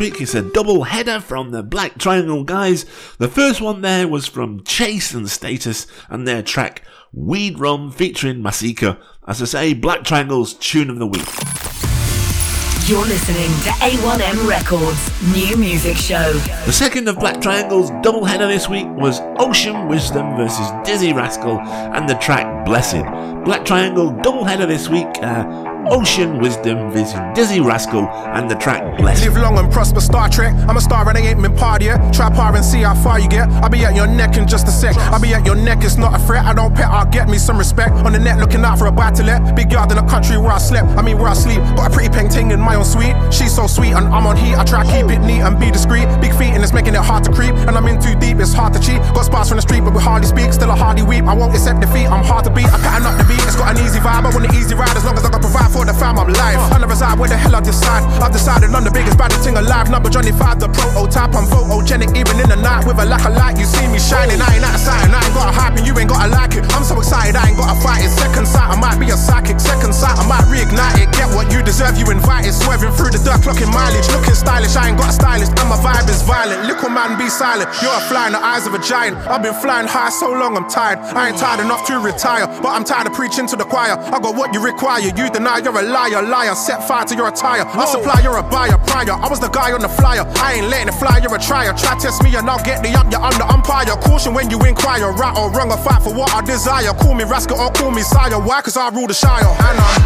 week 0.00 0.18
it's 0.22 0.34
a 0.34 0.40
double 0.40 0.84
header 0.84 1.20
from 1.20 1.50
the 1.50 1.62
Black 1.62 1.98
Triangle 1.98 2.42
guys. 2.42 2.86
The 3.18 3.28
first 3.28 3.60
one 3.60 3.82
there 3.82 4.08
was 4.08 4.26
from 4.26 4.64
Chase 4.64 5.12
and 5.12 5.28
Status 5.28 5.86
and 6.08 6.26
their 6.26 6.42
track 6.42 6.82
Weed 7.12 7.58
Rum 7.58 7.92
featuring 7.92 8.40
Masika. 8.40 8.98
As 9.28 9.42
I 9.42 9.44
say, 9.44 9.74
Black 9.74 10.02
Triangle's 10.02 10.54
tune 10.54 10.88
of 10.88 10.98
the 10.98 11.06
week. 11.06 11.26
You're 12.88 13.04
listening 13.04 13.50
to 13.62 13.70
A1M 13.84 14.48
Records 14.48 15.34
New 15.34 15.56
Music 15.58 15.96
Show. 15.96 16.32
The 16.64 16.72
second 16.72 17.06
of 17.06 17.18
Black 17.18 17.40
Triangle's 17.42 17.90
double 18.02 18.24
header 18.24 18.46
this 18.46 18.70
week 18.70 18.86
was 18.88 19.20
Ocean 19.38 19.86
Wisdom 19.86 20.34
versus 20.34 20.66
Dizzee 20.88 21.14
Rascal 21.14 21.60
and 21.60 22.08
the 22.08 22.14
track 22.14 22.64
Blessed. 22.64 23.04
Black 23.44 23.66
Triangle 23.66 24.10
double 24.22 24.44
header 24.44 24.66
this 24.66 24.88
week. 24.88 25.06
Uh, 25.22 25.69
Ocean 25.90 26.38
Wisdom 26.38 26.92
Dizzee 27.34 27.64
Rascal 27.64 28.06
and 28.08 28.48
the 28.48 28.54
track 28.54 28.96
Blessed. 28.96 29.24
Live 29.24 29.36
long 29.36 29.58
and 29.58 29.72
prosper, 29.72 30.00
Star 30.00 30.28
Trek. 30.28 30.54
I'm 30.68 30.76
a 30.76 30.80
star 30.80 31.08
and 31.08 31.16
I 31.16 31.20
ain't 31.20 31.42
been 31.42 31.56
party 31.56 31.86
yet. 31.86 32.12
Try 32.12 32.30
par 32.30 32.54
and 32.54 32.64
see 32.64 32.82
how 32.82 32.94
far 32.94 33.18
you 33.18 33.28
get. 33.28 33.48
I'll 33.62 33.70
be 33.70 33.84
at 33.84 33.94
your 33.94 34.06
neck 34.06 34.36
in 34.36 34.46
just 34.46 34.68
a 34.68 34.70
sec. 34.70 34.96
I'll 34.96 35.20
be 35.20 35.34
at 35.34 35.44
your 35.44 35.56
neck, 35.56 35.78
it's 35.82 35.96
not 35.96 36.14
a 36.14 36.18
threat. 36.26 36.44
I 36.44 36.54
don't 36.54 36.74
pet, 36.74 36.86
I'll 36.86 37.06
get 37.06 37.28
me 37.28 37.38
some 37.38 37.58
respect. 37.58 37.92
On 38.06 38.12
the 38.12 38.18
net, 38.18 38.38
looking 38.38 38.64
out 38.64 38.78
for 38.78 38.86
a 38.86 38.92
buy 38.92 39.10
to 39.12 39.22
let. 39.22 39.56
Big 39.56 39.72
yard 39.72 39.90
in 39.90 39.96
the 39.96 40.04
country 40.04 40.36
where 40.36 40.52
I 40.52 40.58
slept. 40.58 40.86
I 40.98 41.02
mean, 41.02 41.18
where 41.18 41.28
I 41.28 41.34
sleep. 41.34 41.58
Got 41.76 41.90
a 41.90 41.94
pretty 41.94 42.10
peng 42.10 42.28
ting 42.28 42.50
in 42.50 42.60
my 42.60 42.74
own 42.76 42.84
suite. 42.84 43.16
She's 43.32 43.54
so 43.54 43.66
sweet 43.66 43.92
and 43.92 44.06
I'm 44.08 44.26
on 44.26 44.36
heat. 44.36 44.56
I 44.56 44.64
try 44.64 44.84
keep 44.84 45.10
it 45.10 45.20
neat 45.20 45.40
and 45.40 45.58
be 45.58 45.70
discreet. 45.70 46.06
Big 46.20 46.34
feet 46.34 46.52
and 46.54 46.62
it's 46.62 46.72
making 46.72 46.94
it 46.94 47.02
hard 47.02 47.24
to 47.24 47.32
creep. 47.32 47.54
And 47.66 47.76
I'm 47.76 47.86
in 47.88 48.00
too 48.00 48.14
deep, 48.20 48.38
it's 48.38 48.52
hard 48.52 48.74
to 48.74 48.80
cheat. 48.80 49.00
Got 49.14 49.24
spots 49.24 49.48
from 49.48 49.56
the 49.56 49.62
street, 49.62 49.80
but 49.80 49.94
we 49.94 50.02
hardly 50.02 50.28
speak. 50.28 50.52
Still 50.52 50.70
a 50.70 50.76
hardly 50.76 51.02
weep. 51.02 51.24
I 51.24 51.34
won't 51.34 51.54
accept 51.54 51.80
defeat. 51.80 52.06
I'm 52.06 52.24
hard 52.24 52.44
to 52.44 52.50
beat. 52.50 52.66
I 52.66 52.78
pattern 52.78 53.06
up 53.06 53.16
the 53.16 53.24
beat. 53.24 53.42
It's 53.48 53.56
got 53.56 53.76
an 53.76 53.84
easy 53.84 53.98
vibe. 53.98 54.28
I 54.28 54.30
want 54.30 54.44
an 54.44 54.54
easy 54.54 54.74
ride 54.74 54.96
as 54.96 55.04
long 55.04 55.16
as 55.16 55.24
I 55.24 55.30
can 55.30 55.40
provide 55.40 55.70
for 55.72 55.79
the 55.86 55.94
fam. 55.94 56.18
I'm 56.18 56.32
live. 56.32 56.60
I 56.72 56.78
never 56.78 56.92
reside 56.92 57.18
where 57.18 57.28
the 57.28 57.36
hell 57.36 57.54
I 57.56 57.60
decide. 57.60 58.02
I've 58.20 58.32
decided 58.32 58.74
I'm 58.74 58.84
the 58.84 58.90
biggest 58.90 59.16
baddest 59.16 59.44
thing 59.44 59.56
alive. 59.56 59.90
Number 59.90 60.10
Johnny 60.10 60.32
5, 60.32 60.60
the 60.60 60.68
prototype. 60.68 61.32
I'm 61.32 61.46
photogenic 61.46 62.12
even 62.18 62.36
in 62.40 62.48
the 62.50 62.60
night 62.60 62.84
with 62.86 62.98
a 63.00 63.06
lack 63.06 63.24
of 63.24 63.34
light. 63.36 63.56
You 63.58 63.64
see 63.64 63.86
me 63.88 63.98
shining. 63.98 64.40
I 64.40 64.60
ain't 64.60 64.64
outside 64.64 65.06
and 65.06 65.14
I 65.14 65.22
ain't 65.24 65.34
got 65.34 65.48
a 65.48 65.54
hype 65.54 65.76
and 65.78 65.86
you 65.86 65.96
ain't 65.98 66.10
got 66.10 66.26
to 66.26 66.30
like 66.30 66.54
it. 66.58 66.66
I'm 66.74 66.84
so 66.84 66.98
excited. 66.98 67.36
I 67.36 67.48
ain't 67.48 67.56
got 67.56 67.72
to 67.72 67.78
fight 67.80 68.04
it. 68.04 68.10
Second 68.10 68.46
sight, 68.46 68.68
I 68.68 68.76
might 68.76 68.98
be 68.98 69.08
a 69.10 69.16
psychic. 69.16 69.60
Second 69.60 69.94
sight, 69.94 70.18
I 70.18 70.24
might 70.26 70.44
reignite 70.50 71.00
it. 71.00 71.08
Get 71.16 71.30
what 71.32 71.48
you 71.52 71.62
deserve. 71.62 71.96
You 71.96 72.10
invited. 72.10 72.52
Swerving 72.52 72.92
through 72.98 73.14
the 73.14 73.22
dirt, 73.22 73.40
clocking 73.40 73.72
mileage. 73.72 74.08
Looking 74.12 74.36
stylish. 74.36 74.76
I 74.76 74.90
ain't 74.90 74.98
got 74.98 75.10
a 75.10 75.16
stylist. 75.16 75.56
And 75.56 75.68
my 75.70 75.78
vibe 75.80 76.10
is 76.10 76.22
violent. 76.22 76.66
Little 76.66 76.90
man, 76.90 77.16
be 77.16 77.28
silent. 77.28 77.70
You're 77.80 77.94
a 77.94 78.02
fly 78.10 78.26
in 78.26 78.32
the 78.32 78.42
eyes 78.42 78.66
of 78.66 78.74
a 78.74 78.82
giant. 78.82 79.16
I've 79.28 79.42
been 79.42 79.54
flying 79.54 79.86
high 79.86 80.10
so 80.10 80.30
long, 80.32 80.56
I'm 80.56 80.68
tired. 80.68 80.98
I 80.98 81.28
ain't 81.28 81.38
tired 81.38 81.60
enough 81.60 81.86
to 81.86 81.98
retire, 81.98 82.46
but 82.60 82.68
I'm 82.68 82.84
tired 82.84 83.06
of 83.06 83.14
preaching 83.14 83.46
to 83.48 83.56
the 83.56 83.64
choir. 83.64 83.96
I 83.98 84.18
got 84.18 84.34
what 84.34 84.52
you 84.52 84.62
require. 84.62 85.00
You 85.00 85.30
deny 85.30 85.59
you're 85.64 85.78
a 85.78 85.82
liar, 85.82 86.22
liar. 86.22 86.54
Set 86.54 86.86
fire 86.86 87.04
to 87.04 87.14
your 87.14 87.28
attire. 87.28 87.64
I 87.66 87.84
supply, 87.86 88.20
you're 88.22 88.38
a 88.38 88.42
buyer, 88.42 88.78
prior. 88.86 89.12
I 89.12 89.28
was 89.28 89.40
the 89.40 89.48
guy 89.48 89.72
on 89.72 89.80
the 89.80 89.88
flyer. 89.88 90.24
I 90.42 90.54
ain't 90.54 90.68
letting 90.68 90.88
it 90.88 90.98
fly, 90.98 91.18
you're 91.22 91.34
a 91.34 91.38
trier. 91.38 91.72
Try 91.72 91.98
test 91.98 92.22
me 92.22 92.34
and 92.36 92.48
I'll 92.48 92.62
get 92.62 92.82
the 92.82 92.90
up, 92.98 93.10
you're 93.10 93.20
under 93.22 93.44
umpire. 93.44 93.86
Caution 94.02 94.34
when 94.34 94.50
you 94.50 94.58
inquire, 94.64 95.12
right 95.12 95.36
or 95.36 95.50
wrong, 95.50 95.70
I 95.72 95.76
fight 95.76 96.02
for 96.02 96.14
what 96.14 96.32
I 96.34 96.40
desire. 96.42 96.92
Call 96.94 97.14
me 97.14 97.24
rascal 97.24 97.60
or 97.60 97.70
call 97.72 97.90
me 97.90 98.02
sire. 98.02 98.38
Why? 98.38 98.60
Cause 98.62 98.76
I 98.76 98.88
rule 98.90 99.06
the 99.06 99.14
shire. 99.14 99.44
And 99.44 99.78
I'm 99.78 100.00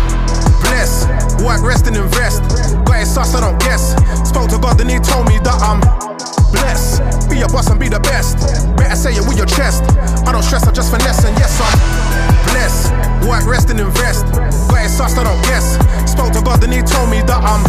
blessed. 0.62 1.08
Work, 1.44 1.62
rest, 1.62 1.86
and 1.86 1.96
invest. 1.96 2.42
Got 2.84 3.02
it 3.02 3.06
sus, 3.06 3.34
I 3.34 3.40
don't 3.40 3.58
guess. 3.60 3.94
Spoke 4.28 4.50
to 4.50 4.58
God, 4.58 4.78
then 4.78 4.88
he 4.88 4.98
told 4.98 5.28
me 5.28 5.38
that 5.40 5.58
I'm 5.62 5.80
blessed. 6.52 7.13
A 7.44 7.46
boss 7.48 7.68
and 7.68 7.78
be 7.78 7.90
the 7.90 8.00
best. 8.00 8.40
Better 8.74 8.96
say 8.96 9.12
it 9.12 9.28
with 9.28 9.36
your 9.36 9.44
chest. 9.44 9.84
I 10.24 10.32
don't 10.32 10.42
stress, 10.42 10.66
I 10.66 10.72
just 10.72 10.90
finesse, 10.90 11.24
and 11.24 11.36
yes, 11.36 11.60
I'm 11.60 11.76
blessed. 12.48 12.88
Work, 13.28 13.44
rest, 13.44 13.68
and 13.68 13.78
invest. 13.78 14.24
Got 14.72 14.86
it 14.86 14.88
sus, 14.88 15.18
I 15.18 15.24
don't 15.24 15.42
guess. 15.44 15.76
Spoke 16.10 16.32
to 16.32 16.40
God, 16.40 16.62
then 16.62 16.72
he 16.72 16.80
told 16.80 17.10
me 17.10 17.20
that 17.28 17.44
I'm 17.44 17.60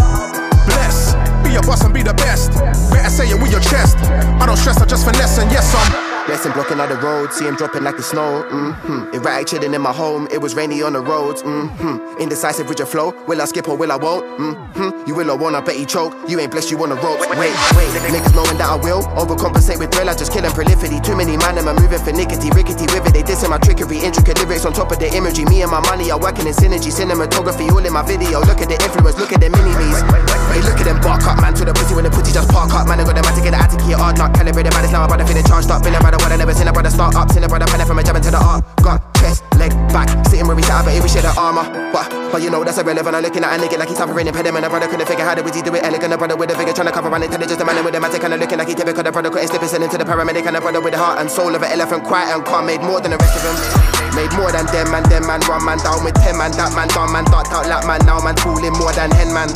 blessed. 0.63 1.19
Be 1.43 1.55
a 1.57 1.61
boss 1.61 1.83
and 1.83 1.93
be 1.93 2.03
the 2.03 2.13
best. 2.13 2.53
Better 2.89 3.09
say 3.09 3.27
it 3.27 3.41
with 3.41 3.51
your 3.51 3.59
chest. 3.61 3.97
I 4.39 4.45
don't 4.45 4.55
stress, 4.55 4.79
I 4.79 4.85
just 4.85 5.03
finesse, 5.03 5.39
and 5.39 5.51
yes, 5.51 5.67
I'm. 5.75 6.14
Blessing 6.25 6.53
blocking 6.53 6.79
out 6.79 6.89
the 6.89 6.97
road, 6.97 7.31
see 7.31 7.45
him 7.45 7.55
dropping 7.55 7.83
like 7.83 7.97
the 7.97 8.01
snow. 8.01 8.41
Mm-hmm. 8.49 9.13
Erratic 9.13 9.45
chilling 9.45 9.75
in 9.75 9.81
my 9.81 9.93
home, 9.93 10.27
it 10.33 10.41
was 10.41 10.55
rainy 10.55 10.81
on 10.81 10.93
the 10.93 10.99
roads. 10.99 11.43
Mm-hmm. 11.43 12.17
Indecisive 12.17 12.67
with 12.67 12.79
your 12.79 12.87
flow, 12.87 13.13
will 13.29 13.39
I 13.39 13.45
skip 13.45 13.69
or 13.69 13.77
will 13.77 13.91
I 13.91 13.95
won't? 13.95 14.25
Mm-hmm. 14.41 15.05
You 15.05 15.13
will 15.13 15.29
or 15.29 15.37
won't, 15.37 15.55
I 15.55 15.61
bet 15.61 15.77
you 15.77 15.85
choke. 15.85 16.17
You 16.27 16.39
ain't 16.39 16.49
blessed, 16.49 16.71
you 16.71 16.81
on 16.81 16.89
the 16.89 16.97
ropes. 16.97 17.29
Wait, 17.29 17.53
wait, 17.77 17.89
niggas 18.09 18.33
knowing 18.33 18.57
that 18.57 18.65
I 18.65 18.75
will 18.75 19.05
overcompensate 19.13 19.77
with 19.77 19.93
thrill. 19.93 20.09
I 20.09 20.17
just 20.17 20.33
kill 20.33 20.41
and 20.41 20.53
prolificity. 20.53 20.97
Too 21.05 21.15
many 21.15 21.37
man, 21.37 21.61
I'm 21.61 21.69
moving 21.77 22.01
for 22.01 22.09
nickety, 22.09 22.49
rickety 22.57 22.89
with 22.89 23.05
it. 23.05 23.13
They 23.13 23.21
dissing 23.21 23.53
my 23.53 23.61
trickery, 23.61 24.01
intricate 24.01 24.41
lyrics 24.41 24.65
on 24.65 24.73
top 24.73 24.89
of 24.89 24.97
the 24.97 25.13
imagery. 25.13 25.45
Me 25.45 25.61
and 25.61 25.69
my 25.69 25.79
money 25.85 26.09
are 26.09 26.17
working 26.17 26.49
in 26.49 26.57
synergy, 26.57 26.89
cinematography 26.89 27.69
all 27.69 27.85
in 27.85 27.93
my 27.93 28.01
video. 28.01 28.41
Look 28.41 28.65
at 28.65 28.69
the 28.73 28.81
influence, 28.81 29.21
look 29.21 29.29
at 29.29 29.45
the 29.45 29.53
mini 29.53 29.77
me's. 29.77 30.01
Hey, 30.49 30.65
look 30.65 30.81
at 30.81 30.89
them 30.89 30.97
bark 31.05 31.21
up, 31.29 31.37
man, 31.37 31.53
to 31.53 31.65
the 31.65 31.73
pussy 31.73 31.93
when 31.93 32.03
the 32.03 32.09
pussy 32.09 32.33
just 32.33 32.49
park 32.49 32.73
up, 32.73 32.89
man. 32.89 32.97
I 32.97 33.05
got 33.05 33.13
the 33.13 33.21
to 33.21 33.41
get 33.45 33.53
the 33.53 33.61
attic 33.61 33.81
here, 33.85 33.97
hard 34.01 34.17
not 34.17 34.33
calibrated, 34.33 34.73
man. 34.73 34.81
It's 34.81 34.93
now 34.93 35.05
about 35.05 35.21
to 35.21 35.27
feeling 35.29 35.45
charged 35.45 35.69
up, 35.69 35.85
feeling 35.85 36.01
about 36.01 36.14
what 36.19 36.31
I 36.31 36.37
never 36.37 36.53
seen 36.53 36.67
a 36.67 36.73
brother 36.73 36.89
start 36.89 37.15
up, 37.15 37.31
seen 37.31 37.43
a 37.43 37.47
brother 37.47 37.65
penny 37.65 37.85
from 37.85 37.99
a 37.99 38.03
jab 38.03 38.15
into 38.15 38.31
the 38.31 38.37
arm. 38.37 38.63
Got 38.83 39.01
chest, 39.15 39.43
leg, 39.57 39.71
back, 39.89 40.09
sitting 40.27 40.47
where 40.47 40.55
we 40.55 40.63
sat, 40.63 40.85
but 40.85 40.93
we 41.01 41.09
share 41.09 41.21
the 41.21 41.33
armor. 41.39 41.65
But, 41.91 42.09
but 42.31 42.41
you 42.41 42.49
know 42.49 42.63
that's 42.63 42.77
irrelevant. 42.77 43.15
I'm 43.15 43.23
looking 43.23 43.43
at 43.43 43.53
a 43.53 43.61
nigga 43.61 43.77
like 43.77 43.89
he's 43.89 43.97
suffering 43.97 44.27
impediment. 44.27 44.65
A 44.65 44.69
brother 44.69 44.87
couldn't 44.87 45.07
figure 45.07 45.25
how 45.25 45.35
he 45.35 45.61
do 45.61 45.73
it 45.75 45.83
elegant. 45.83 46.13
A 46.13 46.17
brother 46.17 46.35
with 46.35 46.51
a 46.51 46.55
figure 46.55 46.73
trying 46.73 46.87
to 46.87 46.93
cover 46.93 47.09
on 47.13 47.23
intelligence. 47.23 47.59
A 47.59 47.65
man 47.65 47.83
with 47.83 47.95
a 47.95 47.99
matic 47.99 48.21
kind 48.21 48.33
of 48.33 48.39
looking 48.39 48.57
like 48.57 48.67
he 48.67 48.75
typical. 48.75 49.03
The 49.03 49.11
brother 49.11 49.29
couldn't 49.29 49.49
slip 49.49 49.61
his 49.61 49.73
into 49.73 49.97
the 49.97 50.05
paramedic. 50.05 50.45
And 50.45 50.55
a 50.57 50.61
brother 50.61 50.81
with 50.81 50.93
the 50.93 50.99
heart 50.99 51.19
and 51.19 51.29
soul 51.29 51.55
of 51.55 51.61
an 51.63 51.71
elephant, 51.71 52.03
quiet 52.03 52.33
and 52.33 52.45
calm, 52.45 52.67
made 52.67 52.81
more 52.81 53.01
than 53.01 53.11
the 53.11 53.17
rest 53.17 53.35
of 53.37 53.43
them. 53.43 53.95
Made 54.15 54.31
more 54.37 54.51
than 54.51 54.65
them 54.67 54.91
man, 54.91 55.03
them 55.09 55.27
man, 55.27 55.41
one 55.43 55.65
man 55.65 55.77
down 55.79 56.03
with 56.03 56.15
ten 56.15 56.37
man, 56.37 56.51
that 56.55 56.71
man 56.73 56.87
down, 56.87 57.11
man, 57.11 57.25
dot 57.25 57.51
out, 57.51 57.67
lap 57.67 57.85
man, 57.85 57.99
now 58.05 58.19
man, 58.23 58.35
fooling 58.37 58.71
more 58.73 58.93
than 58.93 59.11
hen 59.11 59.33
man. 59.33 59.49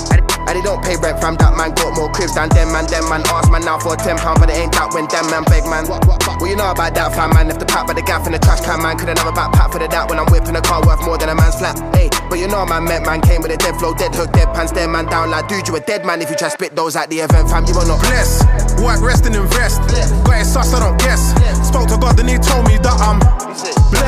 And 0.50 0.58
they 0.58 0.66
don't 0.66 0.82
pay 0.82 0.98
rent 0.98 1.22
from 1.22 1.38
that 1.38 1.54
man, 1.54 1.78
got 1.78 1.94
more 1.94 2.10
cribs 2.10 2.34
than 2.34 2.50
them 2.50 2.74
man, 2.74 2.90
them 2.90 3.06
man, 3.06 3.22
ask 3.30 3.54
man 3.54 3.62
now 3.62 3.78
for 3.78 3.94
ten 3.94 4.18
pound, 4.18 4.42
but 4.42 4.50
it 4.50 4.58
ain't 4.58 4.74
that 4.74 4.90
when 4.98 5.06
them 5.06 5.30
man 5.30 5.46
beg 5.46 5.62
man. 5.70 5.86
Well, 5.86 6.50
you 6.50 6.58
know 6.58 6.74
about 6.74 6.98
that 6.98 7.14
fam 7.14 7.38
man, 7.38 7.54
left 7.54 7.62
the 7.62 7.70
pack 7.70 7.86
by 7.86 7.94
the 7.94 8.02
gaff 8.02 8.26
in 8.26 8.34
the 8.34 8.42
trash 8.42 8.66
can 8.66 8.82
man, 8.82 8.98
couldn't 8.98 9.22
have 9.22 9.30
a 9.30 9.36
backpack 9.38 9.70
for 9.70 9.78
the 9.78 9.86
that 9.86 10.10
when 10.10 10.18
I'm 10.18 10.26
whipping 10.34 10.58
a 10.58 10.64
car 10.66 10.82
worth 10.82 11.06
more 11.06 11.22
than 11.22 11.30
a 11.30 11.38
man's 11.38 11.54
flat. 11.62 11.78
Hey, 11.94 12.10
but 12.34 12.42
you 12.42 12.50
know 12.50 12.66
man 12.66 12.82
met 12.82 13.06
man, 13.06 13.22
came 13.22 13.46
with 13.46 13.54
a 13.54 13.62
dead 13.62 13.78
flow, 13.78 13.94
dead 13.94 14.10
hook, 14.18 14.34
dead 14.34 14.50
pants, 14.58 14.74
dead 14.74 14.90
man 14.90 15.06
down 15.06 15.30
like 15.30 15.46
dude, 15.46 15.70
you 15.70 15.78
a 15.78 15.82
dead 15.86 16.02
man 16.02 16.18
if 16.18 16.34
you 16.34 16.36
try 16.36 16.50
spit 16.50 16.74
those 16.74 16.98
at 16.98 17.14
the 17.14 17.22
event 17.22 17.46
fam, 17.46 17.70
you 17.70 17.78
will 17.78 17.86
not 17.86 18.02
bless. 18.02 18.42
Work, 18.82 19.06
rest, 19.06 19.30
and 19.30 19.38
invest. 19.38 19.86
Got 20.26 20.42
it 20.42 20.50
sus, 20.50 20.74
I 20.74 20.82
don't 20.82 20.98
guess. 20.98 21.30
Spoke 21.62 21.94
to 21.94 21.98
God, 22.02 22.18
and 22.18 22.26
he 22.26 22.42
told 22.42 22.66
me 22.66 22.82
that 22.82 22.98
I'm 22.98 23.22
blessed. 23.22 23.99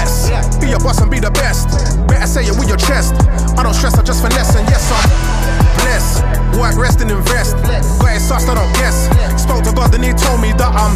Be 0.71 0.75
a 0.75 0.79
boss 0.79 1.01
and 1.01 1.11
be 1.11 1.19
the 1.19 1.31
best. 1.31 1.67
Better 2.07 2.25
say 2.25 2.45
it 2.47 2.55
with 2.57 2.69
your 2.69 2.77
chest. 2.77 3.11
I 3.59 3.63
don't 3.63 3.73
stress, 3.73 3.99
I 3.99 4.03
just 4.03 4.23
finesse, 4.23 4.55
and 4.55 4.63
yes, 4.69 4.87
I'm 4.87 5.03
blessed. 5.83 6.23
Work, 6.57 6.77
rest, 6.79 7.01
and 7.01 7.11
invest. 7.11 7.57
Got 7.99 8.15
it 8.15 8.21
sus, 8.21 8.47
I 8.47 8.55
don't 8.55 8.71
guess. 8.79 9.11
Spoke 9.35 9.65
to 9.65 9.73
God, 9.75 9.93
and 9.93 10.01
he 10.01 10.13
told 10.13 10.39
me 10.39 10.55
that 10.55 10.71
I'm 10.71 10.95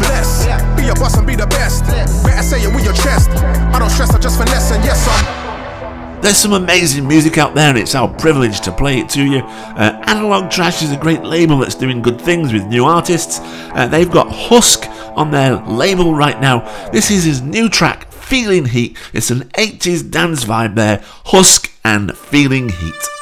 blessed. 0.00 0.48
Be 0.80 0.88
a 0.88 0.94
boss 0.94 1.18
and 1.18 1.26
be 1.26 1.36
the 1.36 1.46
best. 1.48 1.84
Better 2.24 2.42
say 2.42 2.62
it 2.62 2.74
with 2.74 2.82
your 2.82 2.94
chest. 2.94 3.28
I 3.28 3.78
don't 3.78 3.90
stress, 3.90 4.08
I 4.14 4.18
just 4.18 4.38
finesse, 4.38 4.72
and 4.72 4.82
yes, 4.82 5.06
I'm. 5.06 6.22
There's 6.22 6.38
some 6.38 6.54
amazing 6.54 7.06
music 7.06 7.36
out 7.36 7.54
there, 7.54 7.68
and 7.68 7.76
it's 7.76 7.94
our 7.94 8.08
privilege 8.08 8.62
to 8.62 8.72
play 8.72 9.00
it 9.00 9.10
to 9.10 9.22
you. 9.22 9.40
Uh, 9.40 10.02
Analog 10.06 10.50
Trash 10.50 10.82
is 10.82 10.92
a 10.92 10.96
great 10.96 11.22
label 11.22 11.58
that's 11.58 11.74
doing 11.74 12.00
good 12.00 12.18
things 12.18 12.54
with 12.54 12.64
new 12.68 12.86
artists. 12.86 13.38
Uh, 13.42 13.86
they've 13.86 14.10
got 14.10 14.32
Husk 14.32 14.86
on 15.14 15.30
their 15.30 15.56
label 15.66 16.14
right 16.14 16.40
now. 16.40 16.60
This 16.90 17.10
is 17.10 17.24
his 17.24 17.42
new 17.42 17.68
track, 17.68 18.08
Feeling 18.34 18.64
Heat. 18.64 18.96
It's 19.12 19.30
an 19.30 19.42
80s 19.50 20.10
dance 20.10 20.44
vibe 20.44 20.74
there. 20.74 21.04
Husk 21.26 21.70
and 21.84 22.18
Feeling 22.18 22.68
Heat. 22.68 23.13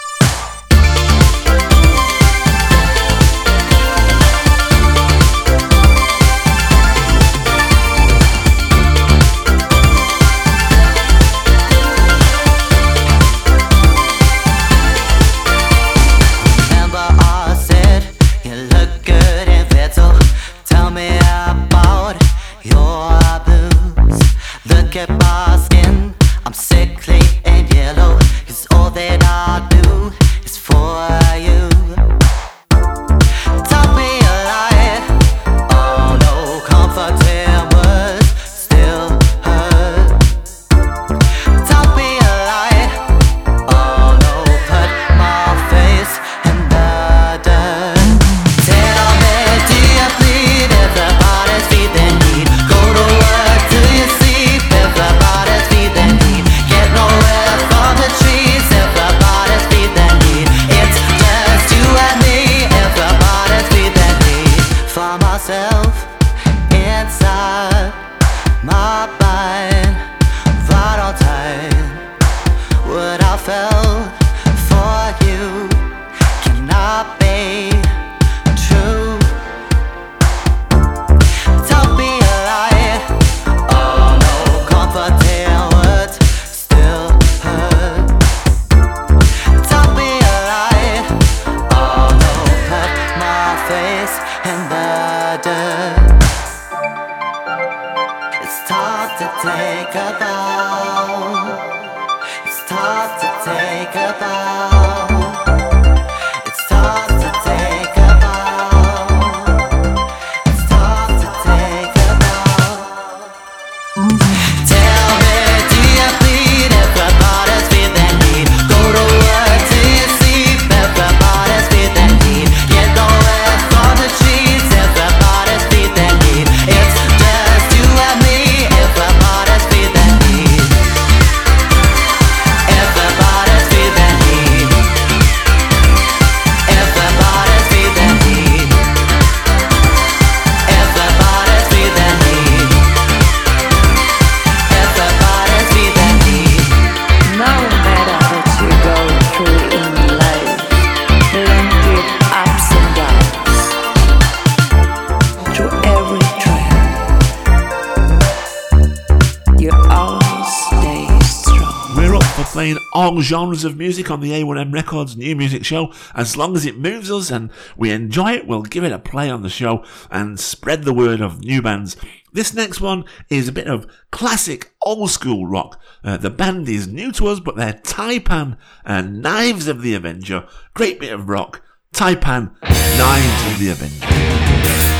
On 164.12 164.20
the 164.20 164.32
A1M 164.32 164.74
Records 164.74 165.16
new 165.16 165.34
music 165.34 165.64
show. 165.64 165.90
As 166.14 166.36
long 166.36 166.54
as 166.54 166.66
it 166.66 166.76
moves 166.76 167.10
us 167.10 167.30
and 167.30 167.50
we 167.78 167.90
enjoy 167.90 168.32
it, 168.32 168.46
we'll 168.46 168.60
give 168.60 168.84
it 168.84 168.92
a 168.92 168.98
play 168.98 169.30
on 169.30 169.40
the 169.40 169.48
show 169.48 169.82
and 170.10 170.38
spread 170.38 170.82
the 170.82 170.92
word 170.92 171.22
of 171.22 171.40
new 171.40 171.62
bands. 171.62 171.96
This 172.30 172.52
next 172.52 172.82
one 172.82 173.06
is 173.30 173.48
a 173.48 173.52
bit 173.52 173.68
of 173.68 173.86
classic 174.10 174.74
old 174.82 175.10
school 175.10 175.46
rock. 175.46 175.80
Uh, 176.04 176.18
the 176.18 176.28
band 176.28 176.68
is 176.68 176.86
new 176.86 177.10
to 177.12 177.28
us, 177.28 177.40
but 177.40 177.56
they're 177.56 177.72
Typan 177.72 178.58
and 178.84 179.22
Knives 179.22 179.66
of 179.66 179.80
the 179.80 179.94
Avenger. 179.94 180.46
Great 180.74 181.00
bit 181.00 181.14
of 181.14 181.30
rock. 181.30 181.62
Typan, 181.94 182.54
Knives 182.62 183.52
of 183.52 183.58
the 183.58 183.70
Avenger. 183.70 184.91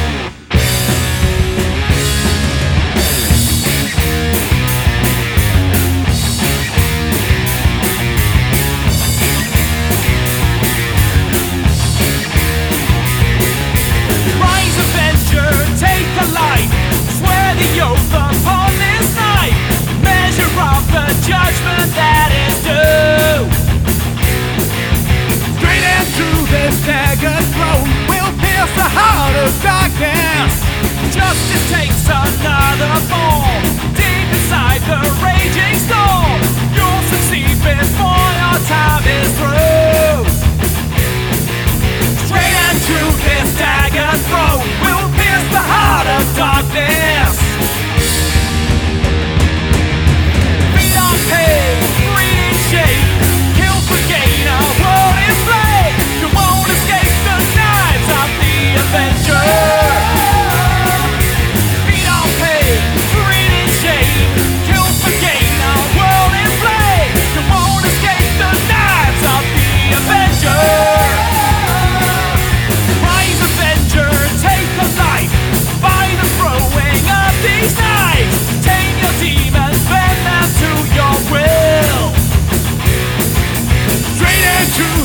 Judgment 21.26 21.94
that 21.94 22.30
is 22.48 23.56
due. 23.56 23.61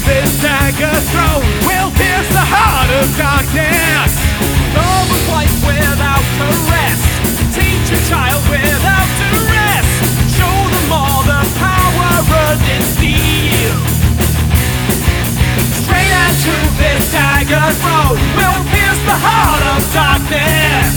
This 0.08 0.42
dagger 0.42 0.96
throat 1.12 1.44
will 1.68 1.92
pierce 2.00 2.30
the 2.32 2.46
heart 2.48 2.90
of 2.96 3.08
darkness. 3.20 4.12
Love 4.72 5.10
a 5.12 5.22
wife 5.28 5.60
without 5.68 6.24
caress. 6.40 7.02
Teach 7.52 7.92
a 7.92 8.00
child 8.08 8.40
without 8.48 9.10
duress. 9.20 9.90
Show 10.32 10.58
them 10.72 10.88
all 10.96 11.22
the 11.28 11.44
power 11.60 12.12
in 12.72 12.82
steel. 12.96 13.76
Straight 15.84 16.14
into 16.24 16.56
this 16.80 17.04
dagger 17.12 17.68
throat 17.84 18.16
will 18.40 18.60
pierce 18.72 19.02
the 19.12 19.18
heart 19.20 19.64
of 19.76 19.82
darkness. 19.92 20.96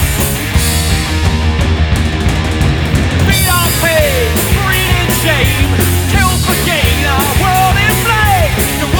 Feet 3.27 3.51
on 3.59 3.71
page, 3.83 4.39
breathing 4.63 5.13
shame, 5.19 5.71
kill 6.15 6.33
for 6.47 6.59
gain, 6.63 7.03
our 7.11 7.33
world 7.43 7.75
in 7.75 7.95
flame. 8.07 9.00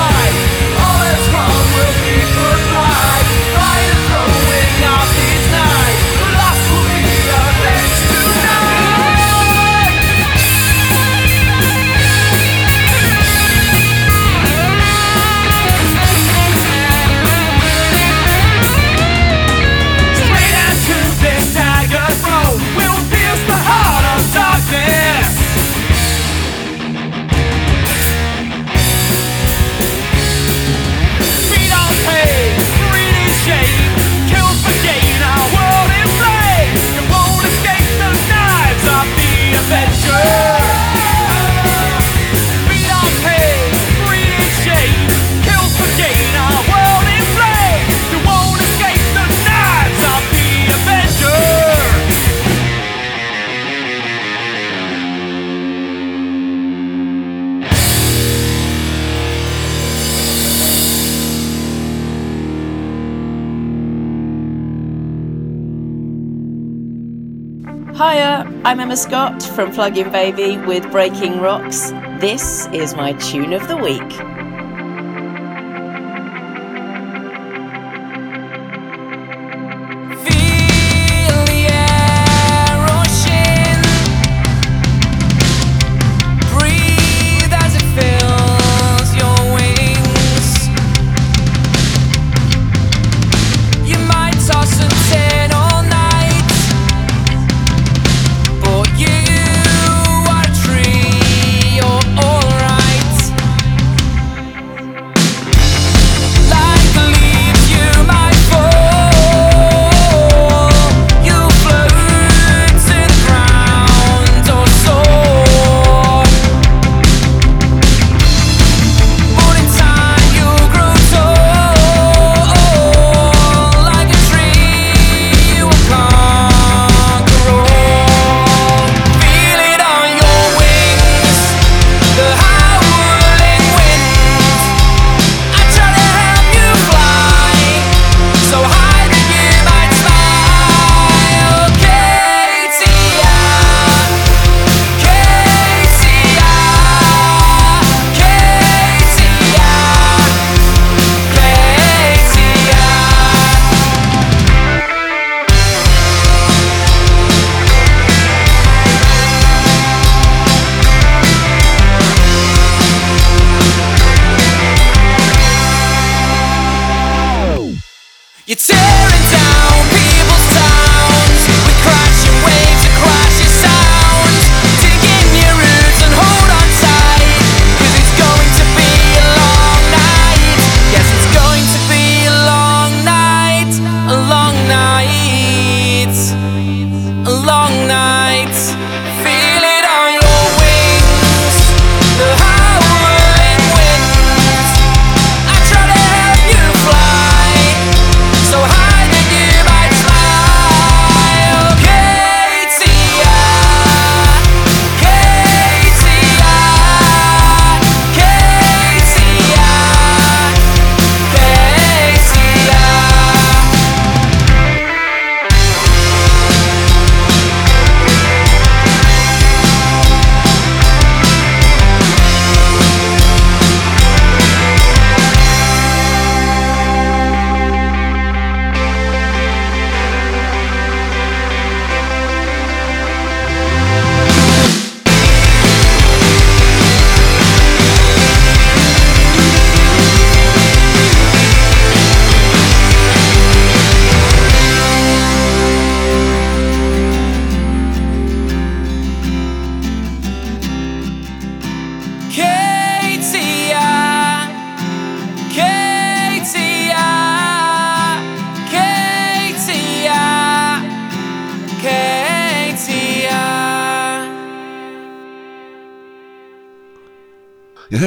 Emma 68.91 68.97
Scott 68.97 69.41
from 69.41 69.71
Plug-in 69.71 70.11
Baby 70.11 70.57
with 70.57 70.91
Breaking 70.91 71.39
Rocks. 71.39 71.91
This 72.19 72.67
is 72.73 72.93
my 72.93 73.13
tune 73.13 73.53
of 73.53 73.65
the 73.69 73.77
week. 73.77 74.40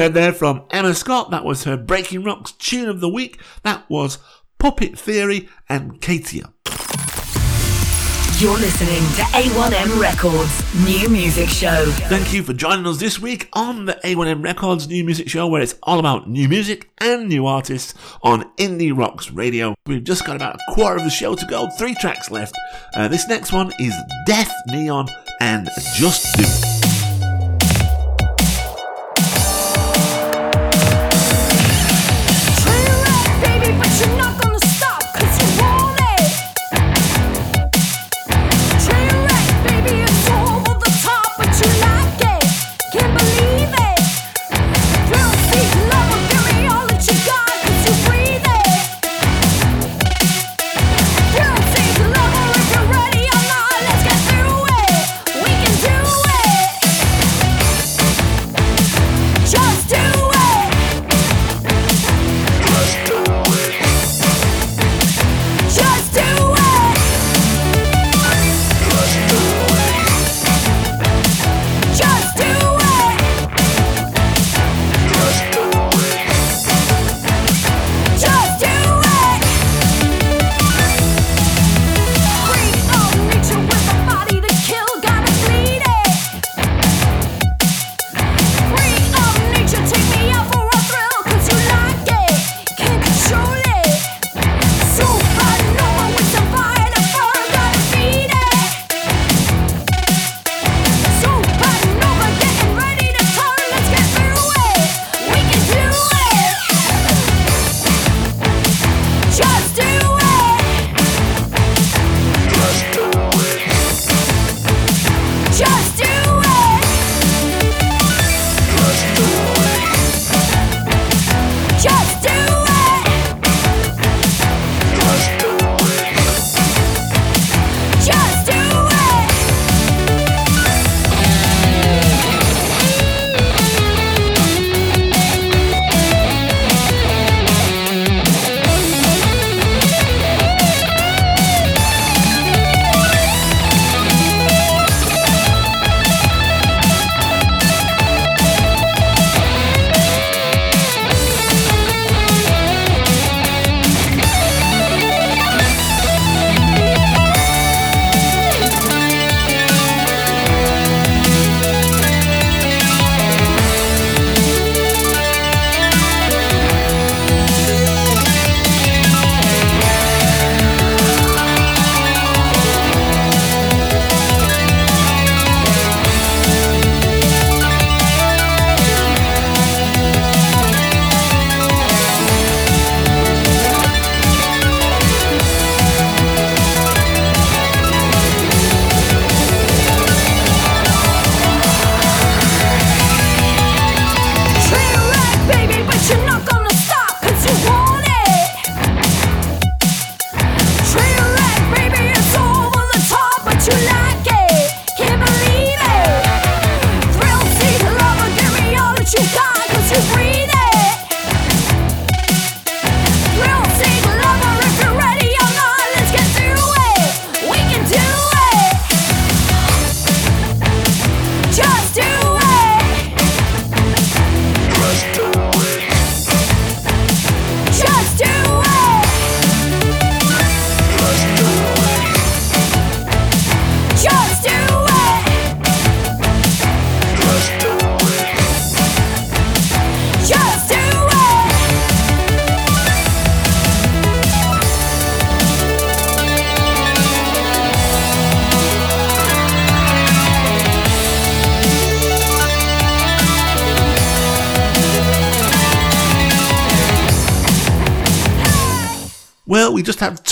Heard 0.04 0.12
there 0.12 0.34
from 0.34 0.64
Emma 0.70 0.92
Scott. 0.92 1.30
That 1.30 1.46
was 1.46 1.64
her 1.64 1.78
Breaking 1.78 2.24
Rocks 2.24 2.52
tune 2.52 2.90
of 2.90 3.00
the 3.00 3.08
week. 3.08 3.40
That 3.62 3.88
was 3.88 4.18
Puppet 4.58 4.98
Theory 4.98 5.48
and 5.66 5.98
Katia. 5.98 6.52
You're 8.38 8.58
listening 8.58 9.00
to 9.14 9.22
A1M 9.32 9.98
Records 9.98 10.84
New 10.84 11.08
Music 11.08 11.48
Show. 11.48 11.86
Thank 12.10 12.34
you 12.34 12.42
for 12.42 12.52
joining 12.52 12.86
us 12.86 12.98
this 12.98 13.18
week 13.18 13.48
on 13.54 13.86
the 13.86 13.94
A1M 14.04 14.44
Records 14.44 14.86
New 14.88 15.04
Music 15.04 15.26
Show, 15.30 15.46
where 15.46 15.62
it's 15.62 15.76
all 15.84 15.98
about 15.98 16.28
new 16.28 16.50
music 16.50 16.90
and 16.98 17.26
new 17.26 17.46
artists 17.46 17.94
on 18.22 18.52
Indie 18.58 18.94
Rocks 18.94 19.30
Radio. 19.30 19.74
We've 19.86 20.04
just 20.04 20.26
got 20.26 20.36
about 20.36 20.56
a 20.56 20.74
quarter 20.74 20.98
of 20.98 21.04
the 21.04 21.10
show 21.10 21.34
to 21.34 21.46
go, 21.46 21.70
three 21.78 21.94
tracks 21.94 22.30
left. 22.30 22.54
Uh, 22.94 23.08
this 23.08 23.26
next 23.26 23.54
one 23.54 23.72
is 23.78 23.94
Def 24.26 24.52
Neon 24.66 25.08
and 25.40 25.66
Just 25.96 26.36
Do. 26.36 26.44
Baby, 26.44 26.83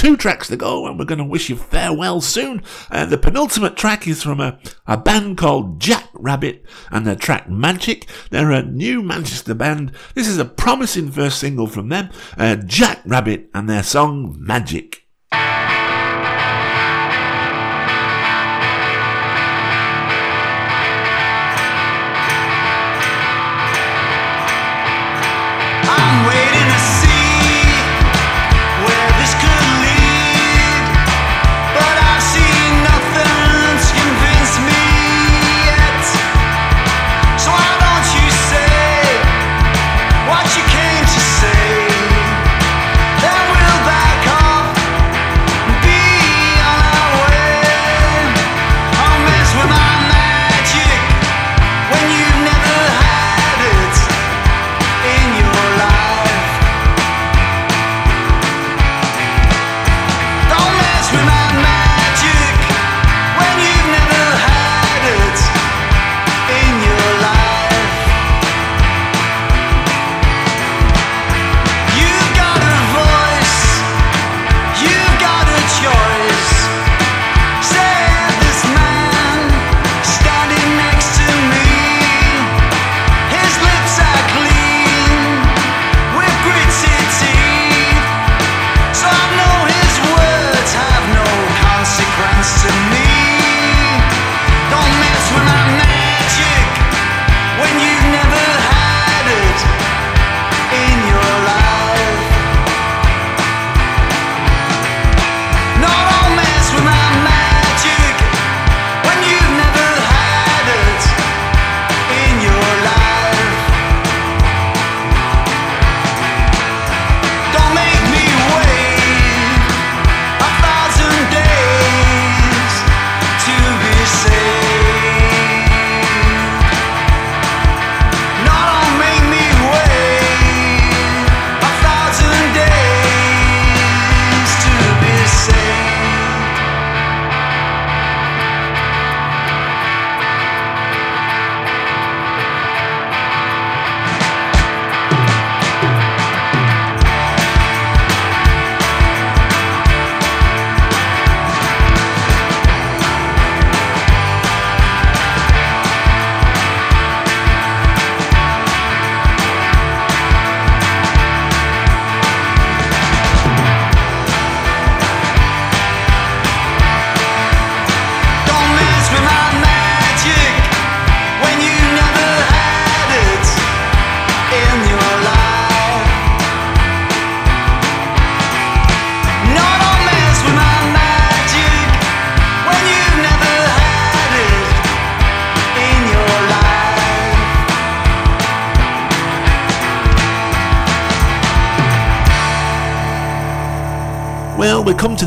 two 0.03 0.17
tracks 0.17 0.49
to 0.49 0.57
go, 0.57 0.89
and 0.89 0.99
we're 0.99 1.05
going 1.05 1.19
to 1.19 1.25
wish 1.25 1.49
you 1.49 1.55
farewell 1.55 2.21
soon. 2.21 2.61
Uh, 2.91 3.07
the 3.07 3.17
penultimate 3.17 3.77
track 3.77 4.09
is 4.09 4.21
from 4.21 4.41
a, 4.41 4.59
a 4.85 4.97
band 4.97 5.39
called 5.39 5.81
Jack 5.81 6.09
Rabbit, 6.15 6.67
and 6.91 7.07
their 7.07 7.15
track 7.15 7.49
Magic. 7.49 8.09
They're 8.31 8.51
a 8.51 8.65
new 8.65 9.01
Manchester 9.01 9.55
band. 9.55 9.93
This 10.17 10.27
is 10.27 10.39
a 10.39 10.45
promising 10.45 11.13
first 11.13 11.39
single 11.39 11.69
from 11.69 11.89
them, 11.89 12.11
uh, 12.37 12.57
Jack 12.57 13.01
Rabbit, 13.07 13.49
and 13.55 13.69
their 13.69 13.85
song 13.85 14.35
Magic. 14.41 15.02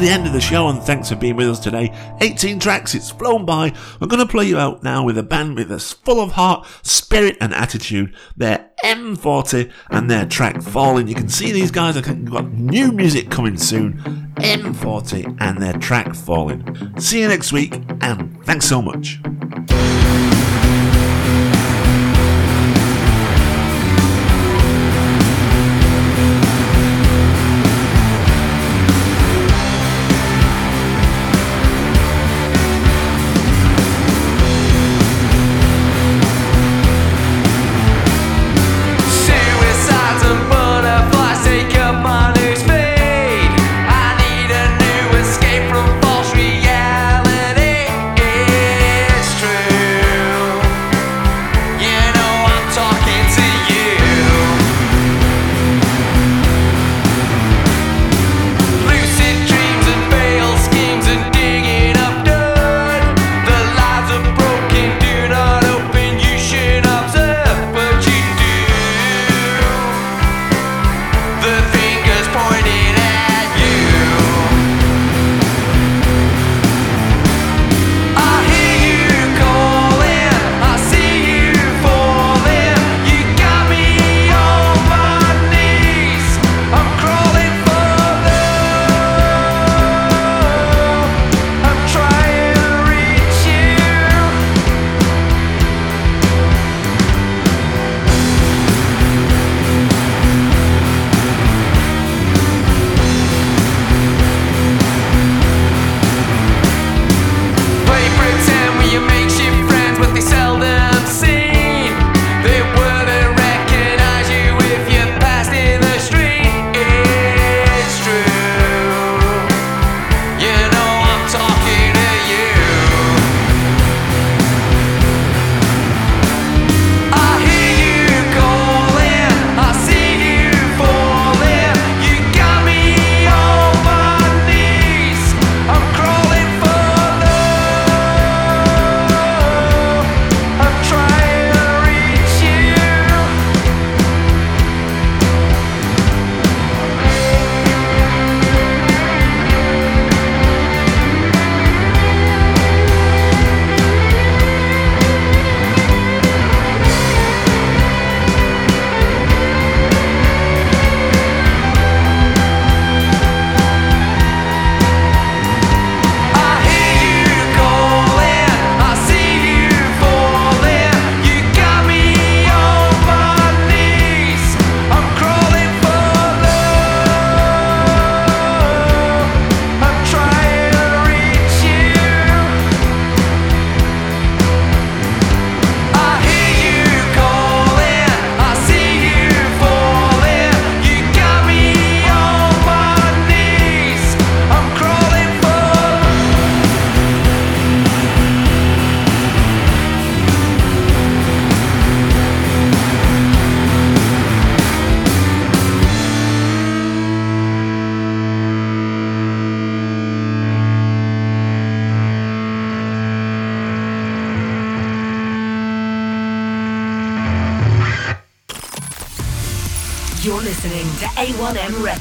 The 0.05 0.11
end 0.11 0.27
of 0.27 0.33
the 0.33 0.41
show, 0.41 0.67
and 0.67 0.83
thanks 0.83 1.09
for 1.09 1.15
being 1.15 1.35
with 1.35 1.49
us 1.49 1.59
today. 1.59 1.91
18 2.21 2.59
tracks, 2.59 2.93
it's 2.93 3.09
flown 3.09 3.43
by. 3.43 3.73
I'm 3.99 4.07
going 4.07 4.23
to 4.23 4.31
play 4.31 4.45
you 4.45 4.59
out 4.59 4.83
now 4.83 5.03
with 5.03 5.17
a 5.17 5.23
band 5.23 5.55
with 5.55 5.71
us 5.71 5.93
full 5.93 6.21
of 6.21 6.33
heart, 6.33 6.67
spirit, 6.83 7.37
and 7.41 7.51
attitude. 7.55 8.15
They're 8.37 8.69
M40 8.83 9.71
and 9.89 10.11
their 10.11 10.27
track 10.27 10.61
Falling. 10.61 11.07
You 11.07 11.15
can 11.15 11.27
see 11.27 11.51
these 11.51 11.71
guys 11.71 11.95
have 11.95 12.25
got 12.25 12.51
new 12.51 12.91
music 12.91 13.31
coming 13.31 13.57
soon. 13.57 13.97
M40 14.35 15.37
and 15.39 15.59
their 15.59 15.73
track 15.73 16.13
Falling. 16.13 16.99
See 16.99 17.21
you 17.21 17.27
next 17.27 17.51
week, 17.51 17.73
and 18.01 18.45
thanks 18.45 18.67
so 18.67 18.83
much. 18.83 19.19